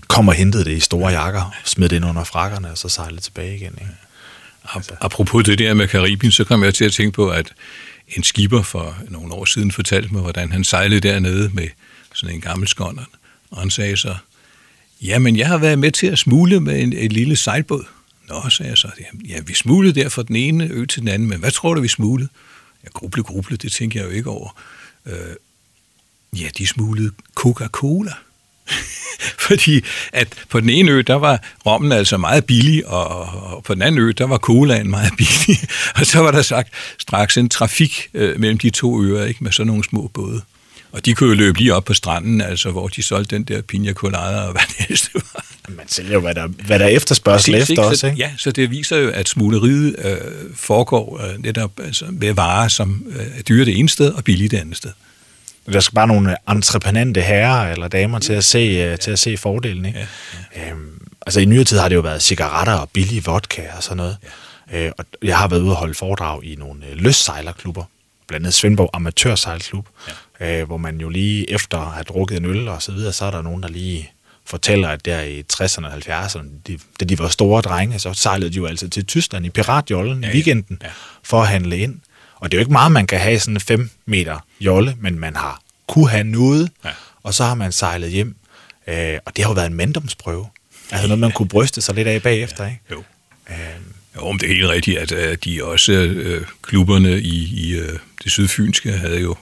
kommer 0.07 0.31
og 0.31 0.37
hentede 0.37 0.65
det 0.65 0.71
i 0.71 0.79
store 0.79 1.11
jakker, 1.11 1.55
smed 1.65 1.89
det 1.89 1.95
ind 1.95 2.05
under 2.05 2.23
frakkerne, 2.23 2.71
og 2.71 2.77
så 2.77 2.89
sejlede 2.89 3.21
tilbage 3.21 3.55
igen. 3.55 3.73
Ikke? 3.81 3.91
Altså. 4.75 4.91
Apropos 5.01 5.43
det 5.43 5.59
der 5.59 5.73
med 5.73 5.87
Karibien, 5.87 6.31
så 6.31 6.43
kom 6.43 6.63
jeg 6.63 6.73
til 6.73 6.85
at 6.85 6.93
tænke 6.93 7.11
på, 7.11 7.29
at 7.29 7.53
en 8.07 8.23
skipper 8.23 8.61
for 8.61 8.97
nogle 9.07 9.33
år 9.33 9.45
siden 9.45 9.71
fortalte 9.71 10.13
mig, 10.13 10.21
hvordan 10.21 10.51
han 10.51 10.63
sejlede 10.63 11.01
dernede 11.01 11.49
med 11.53 11.67
sådan 12.13 12.35
en 12.35 12.41
gammel 12.41 12.67
skåndert. 12.67 13.07
Og 13.51 13.59
han 13.59 13.69
sagde 13.69 13.97
så, 13.97 14.15
jamen 15.01 15.37
jeg 15.37 15.47
har 15.47 15.57
været 15.57 15.79
med 15.79 15.91
til 15.91 16.07
at 16.07 16.19
smule 16.19 16.59
med 16.59 16.81
en, 16.81 16.93
en 16.93 17.11
lille 17.11 17.35
sejlbåd. 17.35 17.85
Nå, 18.27 18.49
sagde 18.49 18.69
jeg 18.69 18.77
så, 18.77 18.87
ja, 19.27 19.39
vi 19.45 19.53
smuglede 19.53 20.01
der 20.01 20.09
fra 20.09 20.23
den 20.23 20.35
ene 20.35 20.67
ø 20.71 20.85
til 20.85 21.01
den 21.01 21.07
anden, 21.07 21.29
men 21.29 21.39
hvad 21.39 21.51
tror 21.51 21.73
du, 21.73 21.81
vi 21.81 21.87
smuglede? 21.87 22.29
Ja, 22.83 22.89
gruble, 22.93 23.23
gruble, 23.23 23.57
det 23.57 23.71
tænker 23.71 23.99
jeg 23.99 24.09
jo 24.09 24.13
ikke 24.15 24.29
over. 24.29 24.61
Øh, 25.05 25.35
ja, 26.37 26.49
de 26.57 26.67
smuglede 26.67 27.11
Coca-Cola. 27.35 28.11
Fordi 29.47 29.81
at 30.13 30.27
på 30.49 30.59
den 30.59 30.69
ene 30.69 30.91
ø, 30.91 31.01
der 31.01 31.13
var 31.15 31.43
rommen 31.65 31.91
altså 31.91 32.17
meget 32.17 32.45
billig, 32.45 32.87
og, 32.87 33.07
og 33.07 33.63
på 33.63 33.73
den 33.73 33.81
anden 33.81 34.01
ø, 34.01 34.11
der 34.11 34.25
var 34.25 34.37
colaen 34.37 34.89
meget 34.89 35.11
billig. 35.17 35.57
og 35.95 36.05
så 36.05 36.19
var 36.19 36.31
der 36.31 36.41
sagt 36.41 36.73
straks 36.99 37.37
en 37.37 37.49
trafik 37.49 38.09
øh, 38.13 38.39
mellem 38.39 38.57
de 38.57 38.69
to 38.69 39.03
øer, 39.03 39.25
ikke, 39.25 39.43
med 39.43 39.51
sådan 39.51 39.67
nogle 39.67 39.83
små 39.83 40.07
både. 40.13 40.41
Og 40.91 41.05
de 41.05 41.13
kunne 41.13 41.29
jo 41.29 41.35
løbe 41.35 41.57
lige 41.57 41.73
op 41.73 41.85
på 41.85 41.93
stranden, 41.93 42.41
altså 42.41 42.71
hvor 42.71 42.87
de 42.87 43.03
solgte 43.03 43.35
den 43.35 43.43
der 43.43 43.61
pina 43.61 43.93
colada 43.93 44.41
og 44.41 44.51
hvad 44.51 44.61
det 44.67 44.85
helst 44.87 45.09
var. 45.13 45.45
Man 45.69 45.87
sælger 45.87 46.13
jo, 46.13 46.19
hvad 46.19 46.35
der, 46.35 46.47
hvad 46.47 46.79
der 46.79 46.87
efterspørgsel 46.87 47.55
efter 47.55 47.71
ikke? 47.71 47.83
også, 47.83 48.07
ikke? 48.07 48.17
Ja, 48.19 48.31
så 48.37 48.51
det 48.51 48.71
viser 48.71 48.97
jo, 48.97 49.09
at 49.09 49.29
smugleriet 49.29 49.95
øh, 50.05 50.17
foregår 50.55 51.21
øh, 51.23 51.43
netop 51.43 51.71
altså, 51.83 52.05
med 52.11 52.33
varer, 52.33 52.67
som 52.67 53.05
øh, 53.09 53.25
er 53.37 53.41
dyre 53.41 53.65
det 53.65 53.79
ene 53.79 53.89
sted 53.89 54.11
og 54.11 54.23
billige 54.23 54.49
det 54.49 54.57
andet 54.57 54.77
sted. 54.77 54.91
Der 55.73 55.79
skal 55.79 55.95
bare 55.95 56.07
nogle 56.07 56.35
entreprenante 56.49 57.21
herrer 57.21 57.71
eller 57.71 57.87
damer 57.87 58.19
til 58.19 58.33
at 58.33 58.43
se, 58.43 58.91
uh, 58.91 58.99
til 58.99 59.11
at 59.11 59.19
se 59.19 59.37
fordelen, 59.37 59.85
ikke? 59.85 59.99
Ja, 59.99 60.05
ja. 60.61 60.71
Øhm, 60.71 61.01
altså 61.25 61.39
i 61.39 61.45
nyere 61.45 61.63
tid 61.63 61.77
har 61.79 61.89
det 61.89 61.95
jo 61.95 62.01
været 62.01 62.23
cigaretter 62.23 62.73
og 62.73 62.89
billig 62.89 63.25
vodka 63.25 63.61
og 63.77 63.83
sådan 63.83 63.97
noget. 63.97 64.17
Ja. 64.71 64.85
Øh, 64.85 64.91
og 64.97 65.05
jeg 65.23 65.37
har 65.37 65.47
været 65.47 65.61
ude 65.61 65.71
og 65.71 65.77
holde 65.77 65.93
foredrag 65.93 66.43
i 66.43 66.55
nogle 66.55 66.85
øh, 66.91 66.97
løssejlerklubber, 66.97 67.83
blandt 68.27 68.45
andet 68.45 68.53
Svendborg 68.53 68.89
Amatørsejlklub, 68.93 69.87
ja. 70.07 70.13
Øh, 70.39 70.63
hvor 70.63 70.77
man 70.77 71.01
jo 71.01 71.09
lige 71.09 71.51
efter 71.51 71.77
at 71.77 71.93
have 71.93 72.03
drukket 72.03 72.37
en 72.37 72.45
øl 72.45 72.67
og 72.67 72.81
så 72.81 72.91
videre, 72.91 73.13
så 73.13 73.25
er 73.25 73.31
der 73.31 73.41
nogen, 73.41 73.63
der 73.63 73.69
lige 73.69 74.11
fortæller, 74.45 74.89
at 74.89 75.05
der 75.05 75.21
i 75.21 75.43
60'erne 75.53 75.85
og 75.85 75.93
70'erne, 75.93 76.45
de, 76.67 76.79
da 76.99 77.05
de 77.05 77.19
var 77.19 77.27
store 77.27 77.61
drenge, 77.61 77.99
så 77.99 78.13
sejlede 78.13 78.49
de 78.49 78.55
jo 78.55 78.65
altså 78.65 78.89
til 78.89 79.05
Tyskland 79.05 79.45
i 79.45 79.49
piratjollen 79.49 80.23
ja, 80.23 80.29
i 80.29 80.33
weekenden 80.33 80.77
ja. 80.83 80.87
for 81.23 81.41
at 81.41 81.47
handle 81.47 81.77
ind. 81.77 81.99
Og 82.35 82.51
det 82.51 82.57
er 82.57 82.59
jo 82.59 82.61
ikke 82.61 82.71
meget, 82.71 82.91
man 82.91 83.07
kan 83.07 83.19
have 83.19 83.39
sådan 83.39 83.55
en 83.55 83.61
5 83.61 83.89
meter 84.05 84.45
jolle, 84.61 84.95
men 84.99 85.19
man 85.19 85.35
har 85.35 85.61
kunne 85.87 86.09
have 86.09 86.23
noget, 86.23 86.71
ja. 86.85 86.89
og 87.23 87.33
så 87.33 87.43
har 87.43 87.55
man 87.55 87.71
sejlet 87.71 88.11
hjem. 88.11 88.35
Øh, 88.87 89.17
og 89.25 89.35
det 89.35 89.43
har 89.43 89.51
jo 89.51 89.53
været 89.53 89.67
en 89.67 89.73
manddomsprøve. 89.73 90.47
Altså 90.91 91.07
noget, 91.07 91.19
man 91.19 91.31
kunne 91.31 91.47
bryste 91.47 91.81
sig 91.81 91.95
lidt 91.95 92.07
af 92.07 92.21
bagefter, 92.21 92.65
ikke? 92.65 92.81
Jo. 92.91 93.03
Øh, 93.49 93.55
jo, 94.15 94.21
om 94.21 94.39
det 94.39 94.49
er 94.49 94.53
helt 94.53 94.69
rigtigt, 94.69 94.97
at, 94.97 95.11
at 95.11 95.43
de 95.45 95.63
også, 95.63 95.91
øh, 95.91 96.45
klubberne 96.61 97.21
i, 97.21 97.67
i 97.67 97.75
øh, 97.75 97.99
det 98.23 98.31
sydfynske, 98.31 98.91
havde 98.91 99.19
jo 99.19 99.35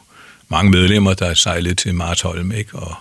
mange 0.50 0.72
medlemmer, 0.72 1.14
der 1.14 1.34
sejlede 1.34 1.76
til 1.76 1.96
Martholm, 1.96 2.52
ikke? 2.52 2.76
Og, 2.76 2.96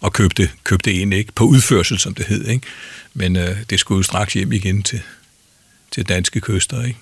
og 0.00 0.12
købte, 0.12 0.50
købte 0.64 0.94
en, 0.94 1.12
ikke? 1.12 1.32
På 1.32 1.44
udførsel, 1.44 1.98
som 1.98 2.14
det 2.14 2.26
hed, 2.26 2.46
ikke? 2.46 2.66
Men 3.14 3.36
øh, 3.36 3.56
det 3.70 3.80
skulle 3.80 3.96
jo 3.96 4.02
straks 4.02 4.32
hjem 4.32 4.52
igen 4.52 4.82
til, 4.82 5.00
til 5.90 6.08
danske 6.08 6.40
kyster, 6.40 6.82
ikke? 6.82 6.98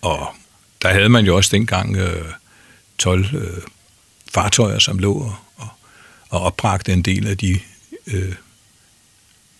Og 0.00 0.34
der 0.82 0.92
havde 0.92 1.08
man 1.08 1.24
jo 1.24 1.36
også 1.36 1.50
dengang 1.52 1.96
øh, 1.96 2.24
12 2.98 3.34
øh, 3.34 3.62
fartøjer, 4.34 4.78
som 4.78 4.98
lå 4.98 5.14
og, 5.14 5.36
og, 5.56 5.68
og 6.28 6.40
opbragte 6.40 6.92
en 6.92 7.02
del 7.02 7.26
af 7.26 7.38
de 7.38 7.60
øh, 8.06 8.34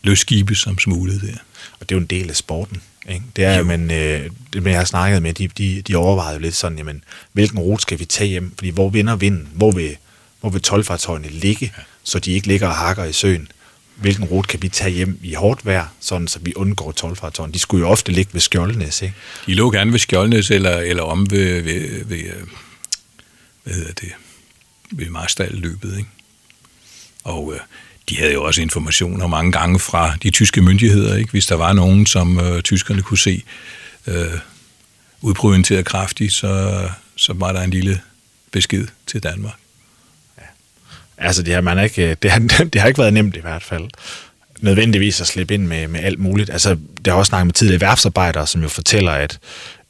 løsskibe, 0.02 0.54
som 0.54 0.78
smuglede 0.78 1.26
der. 1.26 1.37
Og 1.83 1.88
det 1.88 1.95
er 1.95 1.97
jo 1.97 2.01
en 2.01 2.07
del 2.07 2.31
af 2.31 2.37
sporten. 2.37 2.83
Ikke? 3.09 3.25
Det 3.37 3.45
er, 3.45 3.62
men 3.62 3.90
øh, 3.90 4.31
det 4.53 4.66
jeg 4.66 4.79
har 4.79 4.85
snakket 4.85 5.23
med, 5.23 5.33
de, 5.33 5.49
de, 5.49 5.83
de 5.83 5.97
overvejede 5.97 6.35
jo 6.35 6.40
lidt 6.40 6.55
sådan, 6.55 6.79
jamen, 6.79 7.05
hvilken 7.33 7.59
rute 7.59 7.83
skal 7.83 7.99
vi 7.99 8.05
tage 8.05 8.29
hjem? 8.29 8.53
Fordi 8.59 8.71
hvor 8.71 8.88
vinder 8.88 9.16
vinden? 9.16 9.49
Hvor 9.55 9.71
vil, 9.71 9.97
hvor 10.40 10.51
vil 10.51 10.62
tolvfartøjerne 10.62 11.29
ligge, 11.29 11.73
ja. 11.77 11.83
så 12.03 12.18
de 12.18 12.33
ikke 12.33 12.47
ligger 12.47 12.68
og 12.68 12.75
hakker 12.75 13.05
i 13.05 13.12
søen? 13.12 13.49
Hvilken 13.97 14.25
rute 14.25 14.47
kan 14.47 14.62
vi 14.62 14.68
tage 14.68 14.90
hjem 14.90 15.18
i 15.23 15.35
hårdt 15.35 15.66
vejr, 15.66 15.87
sådan 16.01 16.29
så 16.29 16.38
vi 16.42 16.53
undgår 16.57 16.92
tolvfartøjerne? 16.92 17.55
De 17.55 17.59
skulle 17.59 17.81
jo 17.87 17.90
ofte 17.90 18.12
ligge 18.12 18.33
ved 18.33 18.40
Skjoldnæs, 18.40 19.03
ikke? 19.03 19.14
De 19.47 19.55
lå 19.55 19.71
gerne 19.71 19.92
ved 19.92 19.99
Skjoldnæs, 19.99 20.51
eller, 20.51 20.77
eller 20.77 21.03
om 21.03 21.31
ved, 21.31 21.62
ved, 21.62 22.05
ved, 22.05 22.18
øh, 22.18 22.47
hvad 23.64 23.75
hedder 23.75 23.92
det, 23.92 24.12
ved 24.90 25.11
Marstal-løbet, 25.11 25.99
ikke? 25.99 26.11
Og 27.25 27.55
øh, 27.55 27.61
de 28.08 28.18
havde 28.18 28.32
jo 28.32 28.44
også 28.44 28.62
informationer 28.62 29.26
mange 29.26 29.52
gange 29.52 29.78
fra 29.78 30.16
de 30.22 30.30
tyske 30.30 30.62
myndigheder, 30.62 31.16
ikke? 31.16 31.30
hvis 31.30 31.46
der 31.46 31.54
var 31.54 31.72
nogen, 31.72 32.06
som 32.06 32.40
øh, 32.40 32.62
tyskerne 32.62 33.02
kunne 33.02 33.18
se 33.18 33.42
øh, 34.06 34.38
udprovianteret 35.20 35.84
kraftigt, 35.84 36.32
så, 36.32 36.82
så 37.16 37.32
var 37.32 37.52
der 37.52 37.60
en 37.60 37.70
lille 37.70 38.00
besked 38.50 38.86
til 39.06 39.22
Danmark. 39.22 39.54
Ja. 40.38 40.42
Altså, 41.18 41.42
det 41.42 41.54
har, 41.54 41.60
man 41.60 41.84
ikke, 41.84 42.10
øh, 42.10 42.16
det, 42.22 42.30
har, 42.30 42.38
det 42.72 42.80
har 42.80 42.88
ikke 42.88 42.98
været 42.98 43.12
nemt 43.12 43.36
i 43.36 43.40
hvert 43.40 43.62
fald 43.62 43.88
nødvendigvis 44.62 45.20
at 45.20 45.27
slippe 45.27 45.55
ind 45.55 45.66
med, 45.66 45.88
med 45.88 46.01
alt 46.01 46.18
muligt. 46.18 46.51
Altså, 46.51 46.77
det 47.05 47.07
har 47.07 47.14
også 47.14 47.31
snakket 47.31 47.46
med 47.46 47.55
tidligere 47.55 47.81
værfsarbejdere, 47.81 48.46
som 48.46 48.62
jo 48.62 48.68
fortæller, 48.68 49.12
at, 49.12 49.38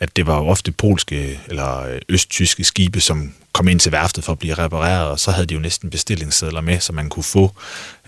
at 0.00 0.16
det 0.16 0.26
var 0.26 0.40
ofte 0.40 0.72
polske 0.72 1.40
eller 1.48 1.98
østtyske 2.08 2.64
skibe, 2.64 3.00
som 3.00 3.32
kom 3.52 3.68
ind 3.68 3.80
til 3.80 3.92
værftet 3.92 4.24
for 4.24 4.32
at 4.32 4.38
blive 4.38 4.54
repareret, 4.54 5.08
og 5.08 5.20
så 5.20 5.30
havde 5.30 5.46
de 5.46 5.54
jo 5.54 5.60
næsten 5.60 5.90
bestillingssedler 5.90 6.60
med, 6.60 6.80
så 6.80 6.92
man 6.92 7.08
kunne 7.08 7.22
få 7.22 7.54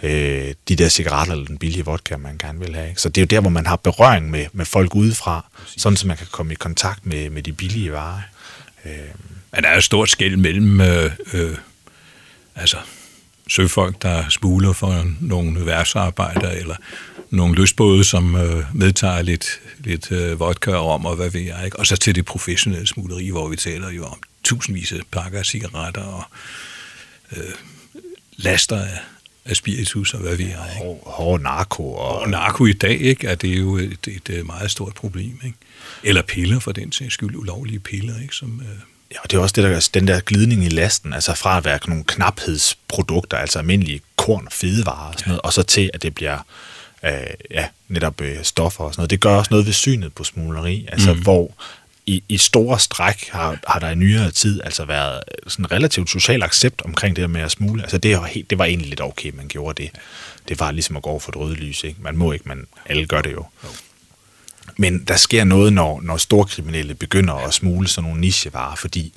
øh, 0.03 0.55
de 0.68 0.77
der 0.77 0.88
cigaretter 0.88 1.33
eller 1.33 1.46
den 1.46 1.59
billige 1.59 1.85
vodka, 1.85 2.16
man 2.16 2.38
gerne 2.38 2.59
vil 2.61 2.74
have. 2.74 2.88
Ikke? 2.88 3.00
Så 3.00 3.09
det 3.09 3.18
er 3.18 3.22
jo 3.22 3.37
der, 3.37 3.40
hvor 3.40 3.50
man 3.50 3.66
har 3.66 3.77
berøring 3.77 4.31
med, 4.31 4.46
med 4.53 4.64
folk 4.64 4.94
udefra, 4.94 5.44
Præcis. 5.59 5.83
sådan 5.83 5.96
så 5.96 6.07
man 6.07 6.16
kan 6.16 6.27
komme 6.31 6.53
i 6.53 6.57
kontakt 6.57 7.07
med, 7.07 7.31
med 7.31 7.42
de 7.42 7.53
billige 7.53 7.92
varer. 7.92 8.20
Øh. 8.85 8.92
Men 9.53 9.62
der 9.62 9.68
er 9.68 9.77
et 9.77 9.85
stort 9.85 10.11
skæld 10.11 10.37
mellem 10.37 10.81
øh, 10.81 11.11
øh, 11.33 11.57
altså, 12.55 12.77
søfolk, 13.48 14.02
der 14.02 14.28
smuler 14.28 14.72
for 14.72 15.07
nogle 15.20 15.66
værtsarbejdere, 15.66 16.59
eller 16.59 16.76
nogle 17.30 17.54
løsbåde, 17.54 18.04
som 18.04 18.37
øh, 18.37 18.64
medtager 18.74 19.22
lidt, 19.22 19.61
lidt 19.78 20.12
øh, 20.12 20.40
vodka 20.40 20.70
og 20.70 20.87
rom, 20.87 21.07
og 21.07 21.16
hvad 21.16 21.30
ved 21.30 21.40
jeg, 21.40 21.64
ikke? 21.64 21.78
og 21.78 21.87
så 21.87 21.96
til 21.96 22.14
det 22.14 22.24
professionelle 22.24 22.87
smugleri, 22.87 23.28
hvor 23.28 23.48
vi 23.48 23.57
taler 23.57 23.90
jo 23.90 24.04
om 24.04 24.18
tusindvis 24.44 24.92
af 24.92 25.00
pakker 25.11 25.38
af 25.38 25.46
cigaretter 25.46 26.02
og 26.02 26.24
øh, 27.37 27.52
laster 28.37 28.80
af, 28.80 28.98
af 29.44 29.57
spiritus 29.57 30.14
og 30.14 30.20
hvad 30.20 30.37
vi 30.37 30.44
har. 30.44 30.68
Ikke? 30.70 31.00
Hård 31.07 31.40
narko. 31.40 31.92
Og... 31.92 32.18
og 32.18 32.30
narko 32.30 32.66
i 32.66 32.72
dag, 32.72 33.00
ikke, 33.00 33.26
er 33.26 33.35
det 33.35 33.59
jo 33.59 33.76
et, 33.76 33.98
et, 34.07 34.30
et 34.30 34.46
meget 34.46 34.70
stort 34.70 34.94
problem. 34.94 35.40
Ikke? 35.44 35.57
Eller 36.02 36.22
piller 36.22 36.59
for 36.59 36.72
den 36.72 36.92
sags 36.92 37.14
skyld, 37.14 37.37
ulovlige 37.37 37.78
piller, 37.78 38.20
ikke, 38.22 38.35
som... 38.35 38.61
Øh, 38.61 38.93
Ja, 39.14 39.18
og 39.22 39.31
det 39.31 39.37
er 39.37 39.40
også 39.40 39.53
det, 39.57 39.64
der, 39.64 39.88
den 39.94 40.09
der 40.09 40.20
glidning 40.20 40.64
i 40.64 40.68
lasten, 40.68 41.12
altså 41.12 41.35
fra 41.35 41.57
at 41.57 41.64
være 41.64 41.79
nogle 41.87 42.05
knaphedsprodukter, 42.05 43.37
altså 43.37 43.59
almindelige 43.59 44.00
korn 44.16 44.46
og 44.46 44.53
fedevarer 44.53 45.09
og 45.09 45.14
sådan 45.14 45.24
ja. 45.27 45.29
noget, 45.29 45.40
og 45.40 45.53
så 45.53 45.62
til, 45.62 45.90
at 45.94 46.03
det 46.03 46.14
bliver 46.14 46.38
øh, 47.05 47.11
ja, 47.50 47.66
netop 47.88 48.20
øh, 48.20 48.37
stoffer 48.42 48.85
og 48.85 48.94
sådan 48.94 49.00
noget. 49.00 49.11
Det 49.11 49.20
gør 49.20 49.37
også 49.37 49.48
noget 49.50 49.66
ved 49.66 49.72
synet 49.72 50.14
på 50.14 50.24
smugleri, 50.24 50.88
altså 50.92 51.12
mm. 51.12 51.22
hvor 51.22 51.55
i, 52.07 52.22
i 52.29 52.38
store 52.38 52.81
stræk 52.81 53.29
har, 53.33 53.59
har 53.66 53.79
der 53.79 53.90
i 53.90 53.94
nyere 53.94 54.31
tid 54.31 54.61
altså 54.64 54.85
været 54.85 55.20
sådan 55.46 55.72
relativt 55.72 56.11
social 56.11 56.42
accept 56.42 56.83
omkring 56.83 57.16
det 57.16 57.22
her 57.22 57.29
med 57.29 57.40
at 57.40 57.50
smule. 57.50 57.83
Altså 57.83 57.98
det, 57.98 58.16
var 58.16 58.24
helt, 58.24 58.50
det 58.50 58.59
var 58.59 58.64
egentlig 58.64 58.88
lidt 58.88 59.00
okay, 59.00 59.31
man 59.35 59.48
gjorde 59.48 59.83
det. 59.83 59.90
Det 60.48 60.61
var 60.61 60.70
ligesom 60.70 60.96
at 60.96 61.03
gå 61.03 61.11
over 61.11 61.20
for 61.20 61.33
et 61.33 61.37
røde 61.37 61.55
lys. 61.55 61.85
Ikke? 61.85 62.03
Man 62.03 62.16
må 62.16 62.33
ikke, 62.33 62.48
men 62.48 62.66
alle 62.87 63.07
gør 63.07 63.22
det 63.22 63.33
jo. 63.33 63.46
Men 64.77 65.05
der 65.05 65.16
sker 65.16 65.44
noget, 65.44 65.72
når, 65.72 66.00
når 66.00 66.16
storkriminelle 66.16 66.94
begynder 66.94 67.35
at 67.35 67.55
smule 67.55 67.88
sådan 67.88 68.09
nogle 68.09 68.20
nichevarer, 68.20 68.77
fordi 68.77 69.12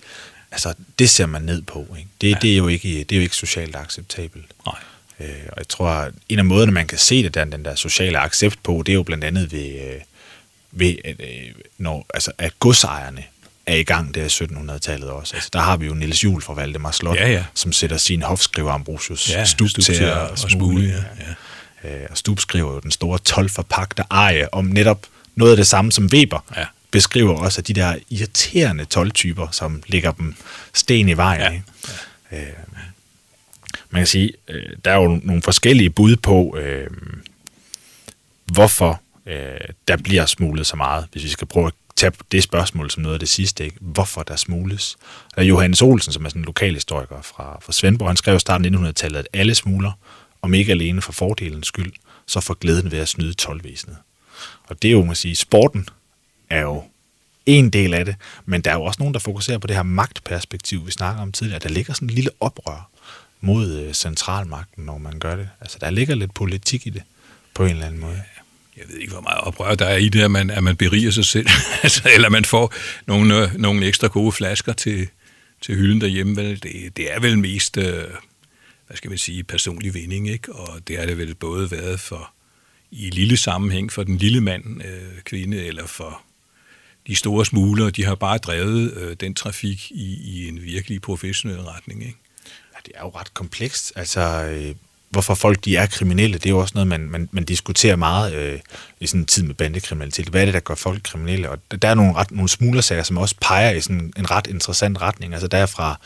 altså, 0.51 0.73
det 0.99 1.09
ser 1.09 1.25
man 1.25 1.41
ned 1.41 1.61
på. 1.61 1.87
Ikke? 1.97 2.09
Det, 2.21 2.29
ja. 2.29 2.37
det, 2.41 2.53
er 2.53 2.57
jo 2.57 2.67
ikke, 2.67 2.89
det 2.99 3.11
er 3.11 3.15
jo 3.15 3.21
ikke 3.21 3.35
socialt 3.35 3.75
acceptabelt. 3.75 4.45
Nej. 4.65 4.75
Øh, 5.19 5.45
og 5.51 5.57
jeg 5.57 5.67
tror, 5.67 5.89
at 5.89 6.13
en 6.29 6.39
af 6.39 6.45
måderne, 6.45 6.71
man 6.71 6.87
kan 6.87 6.97
se 6.97 7.23
det, 7.23 7.33
der, 7.33 7.45
den 7.45 7.65
der 7.65 7.75
sociale 7.75 8.19
accept 8.19 8.63
på, 8.63 8.83
det 8.85 8.91
er 8.91 8.95
jo 8.95 9.03
blandt 9.03 9.23
andet 9.23 9.51
ved, 9.51 9.81
øh, 9.81 10.01
ved 10.71 10.95
at, 11.05 11.15
øh, 11.19 11.51
når, 11.77 12.05
altså, 12.13 12.31
at 12.37 12.59
godsejerne 12.59 13.23
er 13.65 13.75
i 13.75 13.83
gang 13.83 14.15
der 14.15 14.23
i 14.23 14.27
1700-tallet 14.27 15.09
også. 15.09 15.35
Altså, 15.35 15.49
der 15.53 15.59
har 15.59 15.77
vi 15.77 15.85
jo 15.85 15.93
Niels 15.93 16.23
Juhl 16.23 16.41
fra 16.41 16.53
Valdemar 16.53 16.91
Slot, 16.91 17.15
ja, 17.15 17.31
ja. 17.31 17.43
som 17.53 17.71
sætter 17.71 17.97
sin 17.97 18.21
hofskriver 18.21 18.71
Ambrosius 18.71 19.29
ja, 19.29 19.45
Stub, 19.45 19.69
Stub 19.69 19.83
til 19.83 20.03
at, 20.03 20.31
at 20.31 20.39
smule. 20.39 20.83
Ja. 20.83 21.03
Ja. 21.83 21.89
Øh, 21.89 22.07
og 22.09 22.17
Stub 22.17 22.39
skriver 22.39 22.73
jo 22.73 22.79
den 22.79 22.91
store 22.91 23.19
12 23.19 23.49
forpagte 23.49 24.03
eje 24.11 24.47
om 24.51 24.65
netop 24.65 25.07
noget 25.37 25.51
af 25.51 25.57
det 25.57 25.67
samme 25.67 25.91
som 25.91 26.09
Weber 26.13 26.39
ja. 26.57 26.65
beskriver 26.91 27.35
også, 27.35 27.61
at 27.61 27.67
de 27.67 27.73
der 27.73 27.95
irriterende 28.09 28.85
12-typer, 28.97 29.47
som 29.51 29.83
ligger 29.87 30.11
dem 30.11 30.35
sten 30.73 31.09
i 31.09 31.17
vejen. 31.17 31.63
Ja. 32.31 32.37
Ja. 32.37 32.41
Øh, 32.41 32.53
man 33.89 33.99
kan 33.99 34.07
sige, 34.07 34.33
øh, 34.47 34.69
der 34.85 34.91
er 34.91 34.95
jo 34.95 35.19
nogle 35.23 35.41
forskellige 35.41 35.89
bud 35.89 36.15
på, 36.15 36.57
øh, 36.57 36.87
hvorfor 38.45 39.01
øh, 39.25 39.59
der 39.87 39.97
bliver 39.97 40.25
smuglet 40.25 40.67
så 40.67 40.75
meget, 40.75 41.07
hvis 41.11 41.23
vi 41.23 41.29
skal 41.29 41.47
prøve 41.47 41.67
at 41.67 41.73
tage 41.95 42.11
det 42.31 42.43
spørgsmål 42.43 42.91
som 42.91 43.03
noget 43.03 43.13
af 43.13 43.19
det 43.19 43.29
sidste. 43.29 43.65
Ikke? 43.65 43.77
Hvorfor 43.81 44.23
der 44.23 44.35
smugles? 44.35 44.97
Der 45.35 45.41
er 45.41 45.45
Johannes 45.45 45.81
Olsen, 45.81 46.13
som 46.13 46.25
er 46.25 46.29
sådan 46.29 46.41
en 46.41 46.45
lokalhistoriker 46.45 47.21
fra, 47.21 47.57
fra 47.61 47.73
Svendborg, 47.73 48.09
han 48.09 48.17
skrev 48.17 48.35
i 48.35 48.39
starten 48.39 48.85
af 48.85 48.89
1900-tallet, 48.89 49.19
at 49.19 49.27
alle 49.33 49.55
smugler, 49.55 49.91
om 50.41 50.53
ikke 50.53 50.71
alene 50.71 51.01
for 51.01 51.11
fordelens 51.11 51.67
skyld, 51.67 51.91
så 52.25 52.39
for 52.39 52.53
glæden 52.53 52.91
ved 52.91 52.99
at 52.99 53.07
snyde 53.07 53.33
tolvvæsenet. 53.33 53.97
Og 54.63 54.81
det 54.81 54.87
er 54.87 54.91
jo, 54.91 55.05
man 55.05 55.15
sige, 55.15 55.35
sporten 55.35 55.89
er 56.49 56.61
jo 56.61 56.83
en 57.45 57.69
del 57.69 57.93
af 57.93 58.05
det, 58.05 58.15
men 58.45 58.61
der 58.61 58.71
er 58.71 58.75
jo 58.75 58.83
også 58.83 58.99
nogen, 58.99 59.13
der 59.13 59.19
fokuserer 59.19 59.57
på 59.57 59.67
det 59.67 59.75
her 59.75 59.83
magtperspektiv, 59.83 60.85
vi 60.85 60.91
snakker 60.91 61.21
om 61.21 61.31
tidligere. 61.31 61.59
Der 61.59 61.69
ligger 61.69 61.93
sådan 61.93 62.09
en 62.09 62.15
lille 62.15 62.29
oprør 62.39 62.89
mod 63.41 63.71
øh, 63.71 63.93
centralmagten, 63.93 64.85
når 64.85 64.97
man 64.97 65.19
gør 65.19 65.35
det. 65.35 65.49
Altså, 65.61 65.77
der 65.81 65.89
ligger 65.89 66.15
lidt 66.15 66.33
politik 66.33 66.87
i 66.87 66.89
det, 66.89 67.03
på 67.53 67.63
en 67.63 67.69
eller 67.69 67.85
anden 67.85 68.01
måde 68.01 68.21
jeg 68.77 68.85
ved 68.89 68.97
ikke, 68.97 69.13
hvor 69.13 69.21
meget 69.21 69.41
oprør 69.41 69.75
der 69.75 69.85
er 69.85 69.97
i 69.97 70.09
det, 70.09 70.21
at 70.21 70.31
man, 70.31 70.49
at 70.49 70.63
man 70.63 70.75
beriger 70.75 71.11
sig 71.11 71.25
selv, 71.25 71.47
altså, 71.83 72.09
eller 72.15 72.29
man 72.29 72.45
får 72.45 72.73
nogle, 73.05 73.43
øh, 73.43 73.55
nogle 73.55 73.85
ekstra 73.85 74.07
gode 74.07 74.31
flasker 74.31 74.73
til, 74.73 75.07
til 75.61 75.75
hylden 75.75 76.01
derhjemme. 76.01 76.35
Vel? 76.35 76.63
Det, 76.63 76.97
det 76.97 77.13
er 77.13 77.19
vel 77.19 77.39
mest, 77.39 77.77
øh, 77.77 78.03
hvad 78.87 78.97
skal 78.97 79.09
man 79.09 79.17
sige, 79.17 79.43
personlig 79.43 79.93
vinding, 79.93 80.29
ikke? 80.29 80.53
og 80.53 80.87
det 80.87 80.97
har 80.97 81.05
det 81.05 81.17
vel 81.17 81.35
både 81.35 81.71
været 81.71 81.99
for 81.99 82.33
i 82.91 83.09
lille 83.09 83.37
sammenhæng 83.37 83.91
for 83.91 84.03
den 84.03 84.17
lille 84.17 84.41
mand, 84.41 84.81
øh, 84.85 85.21
kvinde, 85.23 85.65
eller 85.65 85.87
for 85.87 86.21
de 87.07 87.15
store 87.15 87.45
smuglere, 87.45 87.89
de 87.89 88.05
har 88.05 88.15
bare 88.15 88.37
drevet 88.37 88.93
øh, 88.93 89.15
den 89.19 89.33
trafik 89.33 89.91
i, 89.91 90.19
i 90.23 90.47
en 90.47 90.61
virkelig 90.61 91.01
professionel 91.01 91.59
retning. 91.59 92.01
Ikke? 92.01 92.17
Ja, 92.45 92.79
det 92.85 92.91
er 92.95 93.01
jo 93.01 93.09
ret 93.09 93.33
komplekst. 93.33 93.93
Altså, 93.95 94.21
øh, 94.43 94.75
hvorfor 95.09 95.35
folk 95.35 95.65
de 95.65 95.75
er 95.77 95.85
kriminelle, 95.85 96.37
det 96.37 96.45
er 96.45 96.49
jo 96.49 96.59
også 96.59 96.71
noget, 96.75 96.87
man, 96.87 97.09
man, 97.09 97.29
man 97.31 97.43
diskuterer 97.43 97.95
meget 97.95 98.33
øh, 98.33 98.59
i 98.99 99.07
sådan 99.07 99.21
en 99.21 99.25
tid 99.25 99.43
med 99.43 99.55
bandekriminalitet. 99.55 100.27
Hvad 100.27 100.41
er 100.41 100.45
det, 100.45 100.53
der 100.53 100.59
gør 100.59 100.75
folk 100.75 101.03
kriminelle? 101.03 101.49
Og 101.49 101.59
der 101.81 101.87
er 101.87 101.93
nogle, 101.93 102.13
ret, 102.13 102.31
nogle 102.31 102.49
smuglersager, 102.49 103.03
som 103.03 103.17
også 103.17 103.35
peger 103.41 103.71
i 103.71 103.81
sådan 103.81 104.13
en 104.17 104.31
ret 104.31 104.47
interessant 104.47 105.01
retning. 105.01 105.33
Altså 105.33 105.47
der 105.47 105.57
er 105.57 105.65
fra 105.65 105.99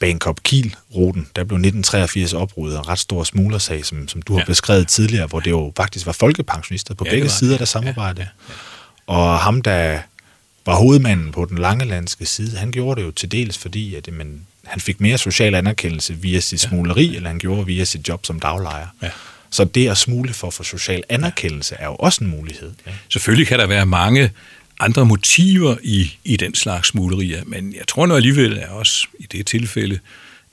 Bangkok 0.00 0.38
Kiel-ruten, 0.44 1.28
der 1.36 1.44
blev 1.44 1.56
1983 1.56 2.32
opryddet 2.32 2.78
en 2.78 2.88
ret 2.88 2.98
stor 2.98 3.24
smuglersag, 3.24 3.84
som, 3.84 4.08
som 4.08 4.22
du 4.22 4.32
har 4.32 4.40
ja. 4.40 4.44
beskrevet 4.44 4.88
tidligere, 4.88 5.26
hvor 5.26 5.40
det 5.40 5.50
jo 5.50 5.72
faktisk 5.76 6.06
var 6.06 6.12
folkepensionister 6.12 6.94
på 6.94 7.04
ja, 7.06 7.10
begge 7.10 7.28
sider, 7.28 7.58
der 7.58 7.64
samarbejdede. 7.64 8.28
Ja, 8.48 8.54
ja. 9.08 9.14
Og 9.14 9.38
ham, 9.38 9.62
der 9.62 9.98
var 10.66 10.74
hovedmanden 10.74 11.32
på 11.32 11.44
den 11.44 11.58
langelandske 11.58 12.26
side, 12.26 12.56
han 12.56 12.72
gjorde 12.72 13.00
det 13.00 13.06
jo 13.06 13.10
til 13.10 13.32
dels, 13.32 13.58
fordi 13.58 13.94
at, 13.94 14.08
men, 14.12 14.46
han 14.64 14.80
fik 14.80 15.00
mere 15.00 15.18
social 15.18 15.54
anerkendelse 15.54 16.14
via 16.14 16.40
sit 16.40 16.60
smugleri, 16.60 17.06
ja. 17.06 17.16
eller 17.16 17.28
han 17.28 17.38
gjorde 17.38 17.66
via 17.66 17.84
sit 17.84 18.08
job 18.08 18.26
som 18.26 18.40
daglejer. 18.40 18.86
Ja. 19.02 19.10
Så 19.50 19.64
det 19.64 19.88
at 19.88 19.96
smule 19.96 20.32
for 20.32 20.46
at 20.46 20.54
få 20.54 20.62
social 20.62 21.02
anerkendelse 21.08 21.74
er 21.78 21.86
jo 21.86 21.94
også 21.94 22.24
en 22.24 22.30
mulighed. 22.30 22.72
Ja. 22.86 22.92
Selvfølgelig 23.08 23.46
kan 23.46 23.58
der 23.58 23.66
være 23.66 23.86
mange 23.86 24.30
andre 24.80 25.06
motiver 25.06 25.76
i, 25.82 26.16
i 26.24 26.36
den 26.36 26.54
slags 26.54 26.88
smuglerier, 26.88 27.42
men 27.46 27.74
jeg 27.74 27.86
tror 27.88 28.06
nu 28.06 28.14
alligevel 28.14 28.58
er 28.58 28.68
også 28.68 29.06
i 29.18 29.26
det 29.32 29.46
tilfælde, 29.46 29.98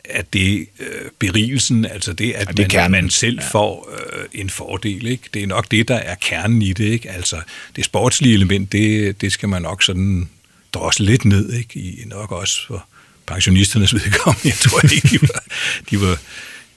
at 0.05 0.33
det 0.33 0.67
øh, 0.79 0.87
berigelsen, 1.19 1.85
altså 1.85 2.13
det, 2.13 2.31
at 2.31 2.57
det 2.57 2.73
man, 2.73 2.91
man 2.91 3.09
selv 3.09 3.39
ja. 3.41 3.47
får 3.47 3.89
øh, 3.93 4.25
en 4.33 4.49
fordel, 4.49 5.07
ikke? 5.07 5.23
det 5.33 5.43
er 5.43 5.47
nok 5.47 5.71
det, 5.71 5.87
der 5.87 5.95
er 5.95 6.15
kernen 6.15 6.61
i 6.61 6.73
det. 6.73 6.85
Ikke? 6.85 7.11
Altså 7.11 7.41
det 7.75 7.85
sportslige 7.85 8.33
element, 8.33 8.71
det, 8.71 9.21
det 9.21 9.31
skal 9.31 9.49
man 9.49 9.61
nok 9.61 9.83
sådan 9.83 10.29
drosle 10.73 11.05
lidt 11.05 11.25
ned, 11.25 11.53
ikke? 11.53 11.79
I, 11.79 12.03
nok 12.05 12.31
også 12.31 12.67
for, 12.67 12.87
pensionisternes 13.25 13.93
vedkommende. 13.93 14.47
Jeg 14.47 14.55
tror 14.55 14.93
ikke, 14.95 15.07
de 15.07 15.21
var, 15.21 15.43
de 15.89 16.01
var, 16.01 16.19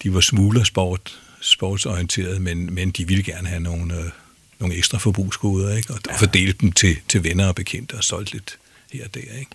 de 0.02 0.14
var 0.14 0.20
smuglersport, 0.20 1.18
sportsorienteret, 1.40 2.42
men, 2.42 2.74
men 2.74 2.90
de 2.90 3.08
ville 3.08 3.22
gerne 3.22 3.48
have 3.48 3.60
nogle, 3.60 3.94
øh, 3.94 4.10
nogle 4.58 4.74
ekstra 4.74 4.98
forbrugsgoder, 4.98 5.76
ikke? 5.76 5.92
og 5.92 5.98
ja. 6.08 6.16
fordele 6.16 6.52
dem 6.52 6.72
til, 6.72 6.96
til 7.08 7.24
venner 7.24 7.48
og 7.48 7.54
bekendte 7.54 7.94
og 7.94 8.04
solgt 8.04 8.32
lidt 8.32 8.58
her 8.92 9.04
og 9.04 9.14
der. 9.14 9.20
Ikke? 9.20 9.50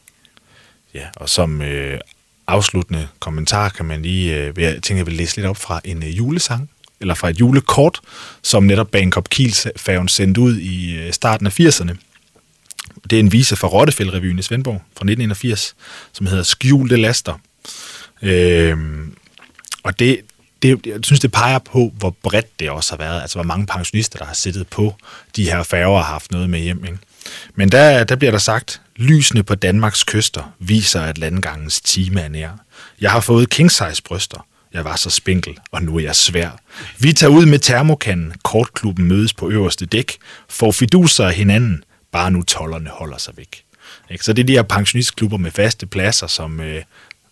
Ja, 0.93 1.07
og 1.15 1.29
som 1.29 1.61
øh, 1.61 1.99
afsluttende 2.47 3.07
kommentar 3.19 3.69
kan 3.69 3.85
man 3.85 4.01
lige, 4.01 4.35
øh, 4.35 4.53
jeg 4.57 4.83
tænker, 4.83 4.99
jeg 4.99 5.05
vil 5.05 5.13
læse 5.13 5.35
lidt 5.35 5.47
op 5.47 5.57
fra 5.57 5.81
en 5.83 6.03
øh, 6.03 6.17
julesang, 6.17 6.69
eller 7.01 7.13
fra 7.13 7.29
et 7.29 7.39
julekort, 7.39 8.01
som 8.41 8.63
netop 8.63 8.91
Bangkok 8.91 9.27
Kiel-færgen 9.29 10.07
sendte 10.07 10.41
ud 10.41 10.57
i 10.57 10.95
øh, 10.95 11.13
starten 11.13 11.47
af 11.47 11.59
80'erne. 11.59 11.95
Det 13.09 13.15
er 13.15 13.19
en 13.19 13.31
vise 13.31 13.55
fra 13.55 13.67
Rottefældrevyen 13.67 14.39
i 14.39 14.41
Svendborg 14.41 14.75
fra 14.75 15.03
1981, 15.03 15.75
som 16.13 16.25
hedder 16.25 16.43
Skjulte 16.43 16.95
Laster. 16.95 17.39
Øhm, 18.21 19.15
og 19.83 19.99
det, 19.99 20.21
det, 20.61 20.85
jeg 20.85 20.99
synes, 21.03 21.19
det 21.19 21.31
peger 21.31 21.59
på, 21.59 21.93
hvor 21.97 22.15
bredt 22.23 22.59
det 22.59 22.69
også 22.69 22.91
har 22.91 22.97
været. 22.97 23.21
Altså, 23.21 23.37
hvor 23.37 23.43
mange 23.43 23.65
pensionister, 23.65 24.19
der 24.19 24.25
har 24.25 24.33
siddet 24.33 24.67
på 24.67 24.95
de 25.35 25.43
her 25.43 25.63
færger 25.63 25.97
og 25.97 26.05
haft 26.05 26.31
noget 26.31 26.49
med 26.49 26.59
hjem. 26.59 26.85
Ikke? 26.85 26.97
Men 27.55 27.69
der, 27.69 28.03
der 28.03 28.15
bliver 28.15 28.31
der 28.31 28.37
sagt, 28.37 28.81
lysene 28.95 29.43
på 29.43 29.55
Danmarks 29.55 30.03
kyster 30.03 30.53
viser, 30.59 31.01
at 31.01 31.17
landgangens 31.17 31.81
time 31.81 32.21
er 32.21 32.29
nær. 32.29 32.49
Jeg 33.01 33.11
har 33.11 33.19
fået 33.19 33.49
king-size 33.49 34.01
bryster. 34.05 34.45
Jeg 34.73 34.85
var 34.85 34.95
så 34.95 35.09
spinkel, 35.09 35.57
og 35.71 35.83
nu 35.83 35.95
er 35.95 35.99
jeg 35.99 36.15
svær. 36.15 36.49
Vi 36.99 37.13
tager 37.13 37.31
ud 37.31 37.45
med 37.45 37.59
termokanden. 37.59 38.33
Kortklubben 38.43 39.05
mødes 39.05 39.33
på 39.33 39.49
øverste 39.49 39.85
dæk. 39.85 40.17
Får 40.49 40.71
fiduser 40.71 41.25
af 41.25 41.33
hinanden 41.33 41.83
bare 42.11 42.31
nu 42.31 42.41
tollerne 42.43 42.89
holder 42.89 43.17
sig 43.17 43.33
væk. 43.37 43.63
Ikke? 44.09 44.23
Så 44.23 44.33
det 44.33 44.41
er 44.41 44.47
de 44.47 44.53
her 44.53 44.61
pensionistklubber 44.61 45.37
med 45.37 45.51
faste 45.51 45.85
pladser, 45.85 46.27
som 46.27 46.59
øh, 46.59 46.83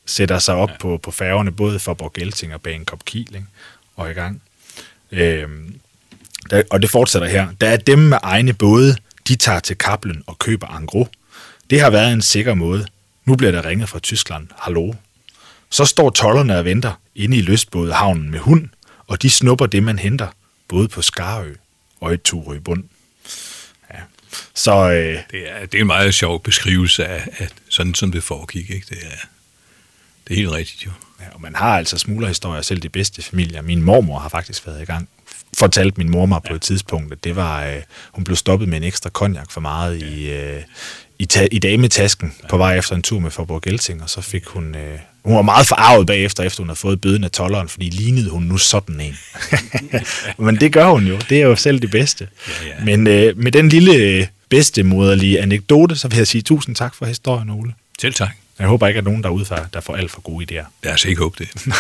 sætter 0.09 0.39
sig 0.39 0.55
op 0.55 0.69
ja. 0.69 0.75
på, 0.79 0.97
på 0.97 1.11
færgerne, 1.11 1.51
både 1.51 1.79
for 1.79 1.93
Borgelting 1.93 2.53
og 2.53 2.61
Bangkok 2.61 2.99
Kiel, 3.05 3.35
ikke? 3.35 3.47
og 3.95 4.11
i 4.11 4.13
gang. 4.13 4.41
Øhm, 5.11 5.79
Der, 6.49 6.63
og 6.71 6.81
det 6.81 6.89
fortsætter 6.89 7.27
her. 7.27 7.47
Der 7.61 7.67
er 7.69 7.77
dem 7.77 7.99
med 7.99 8.17
egne 8.23 8.53
både, 8.53 8.95
de 9.27 9.35
tager 9.35 9.59
til 9.59 9.77
Kablen 9.77 10.23
og 10.27 10.39
køber 10.39 10.67
angro. 10.67 11.07
Det 11.69 11.81
har 11.81 11.89
været 11.89 12.13
en 12.13 12.21
sikker 12.21 12.53
måde. 12.53 12.87
Nu 13.25 13.35
bliver 13.35 13.51
der 13.51 13.65
ringet 13.65 13.89
fra 13.89 13.99
Tyskland. 13.99 14.47
Hallo. 14.59 14.93
Så 15.69 15.85
står 15.85 16.09
tollerne 16.09 16.57
og 16.57 16.65
venter 16.65 16.99
inde 17.15 17.37
i 17.37 17.41
lystbådehavnen 17.41 18.31
med 18.31 18.39
hund, 18.39 18.69
og 19.07 19.21
de 19.21 19.29
snupper 19.29 19.65
det, 19.65 19.83
man 19.83 19.99
henter, 19.99 20.27
både 20.67 20.87
på 20.87 21.01
Skarø 21.01 21.53
og 22.01 22.13
i 22.13 22.17
Turø 22.17 22.59
Bund. 22.59 22.83
Ja. 23.93 23.99
Så 24.55 24.71
øh, 24.91 25.19
Det 25.31 25.49
er, 25.51 25.65
det 25.65 25.77
er 25.77 25.81
en 25.81 25.87
meget 25.87 26.15
sjov 26.15 26.43
beskrivelse 26.43 27.05
af, 27.05 27.27
af 27.39 27.47
sådan, 27.69 27.93
som 27.93 28.11
det 28.11 28.23
foregik. 28.23 28.69
Ikke? 28.69 28.85
Det, 28.89 28.97
er, 29.03 29.25
det 30.29 30.35
er 30.35 30.39
helt 30.39 30.51
rigtigt 30.51 30.85
jo. 30.85 30.91
Ja, 31.19 31.25
og 31.33 31.41
man 31.41 31.55
har 31.55 31.77
altså 31.77 31.97
smuglerhistorier, 31.97 32.61
selv 32.61 32.79
de 32.79 32.89
bedste 32.89 33.21
familier. 33.21 33.61
Min 33.61 33.81
mormor 33.81 34.19
har 34.19 34.29
faktisk 34.29 34.67
været 34.67 34.81
i 34.81 34.85
gang. 34.85 35.09
Fortalte 35.57 35.97
min 35.97 36.09
mor 36.09 36.25
mig 36.25 36.41
på 36.47 36.53
et 36.53 36.61
tidspunkt, 36.61 37.13
at 37.13 37.23
det 37.23 37.35
var, 37.35 37.65
øh, 37.65 37.75
hun 38.11 38.23
blev 38.23 38.35
stoppet 38.35 38.69
med 38.69 38.77
en 38.77 38.83
ekstra 38.83 39.09
konjak 39.09 39.51
for 39.51 39.61
meget 39.61 40.01
i, 40.01 40.29
øh, 40.29 40.61
i, 41.19 41.25
ta- 41.25 41.47
i 41.51 41.59
dametasken 41.59 42.33
på 42.49 42.57
vej 42.57 42.77
efter 42.77 42.95
en 42.95 43.01
tur 43.01 43.19
med 43.19 43.31
Forborg 43.31 43.61
Gelting, 43.61 44.03
og 44.03 44.09
så 44.09 44.21
fik 44.21 44.45
hun... 44.45 44.75
Øh, 44.75 44.99
hun 45.23 45.35
var 45.35 45.41
meget 45.41 45.67
forarvet 45.67 46.07
bagefter, 46.07 46.43
efter 46.43 46.61
hun 46.63 46.69
havde 46.69 46.79
fået 46.79 47.01
bøden 47.01 47.23
af 47.23 47.31
tolleren, 47.31 47.69
fordi 47.69 47.89
lignede 47.89 48.29
hun 48.29 48.43
nu 48.43 48.57
sådan 48.57 49.01
en. 49.01 49.17
Men 50.45 50.55
det 50.55 50.73
gør 50.73 50.89
hun 50.89 51.07
jo. 51.07 51.17
Det 51.29 51.41
er 51.41 51.45
jo 51.45 51.55
selv 51.55 51.79
det 51.79 51.91
bedste. 51.91 52.27
Ja, 52.47 52.67
ja. 52.67 52.85
Men 52.85 53.07
øh, 53.07 53.37
med 53.37 53.51
den 53.51 53.69
lille 53.69 53.93
øh, 53.95 54.27
bedstemoderlige 54.49 55.41
anekdote, 55.41 55.95
så 55.95 56.07
vil 56.07 56.17
jeg 56.17 56.27
sige 56.27 56.41
tusind 56.41 56.75
tak 56.75 56.95
for 56.95 57.05
historien, 57.05 57.49
Ole. 57.49 57.73
Selv 58.01 58.13
tak. 58.13 58.29
Jeg 58.59 58.67
håber 58.67 58.87
ikke, 58.87 58.97
at 58.97 59.03
nogen 59.03 59.23
derude, 59.23 59.45
der 59.73 59.81
får 59.81 59.95
alt 59.95 60.11
for 60.11 60.21
gode 60.21 60.45
idéer. 60.45 60.65
Lad 60.83 60.93
os 60.93 61.05
ikke 61.05 61.21
håbe 61.21 61.35
det. 61.39 61.49
Nej. 61.67 61.77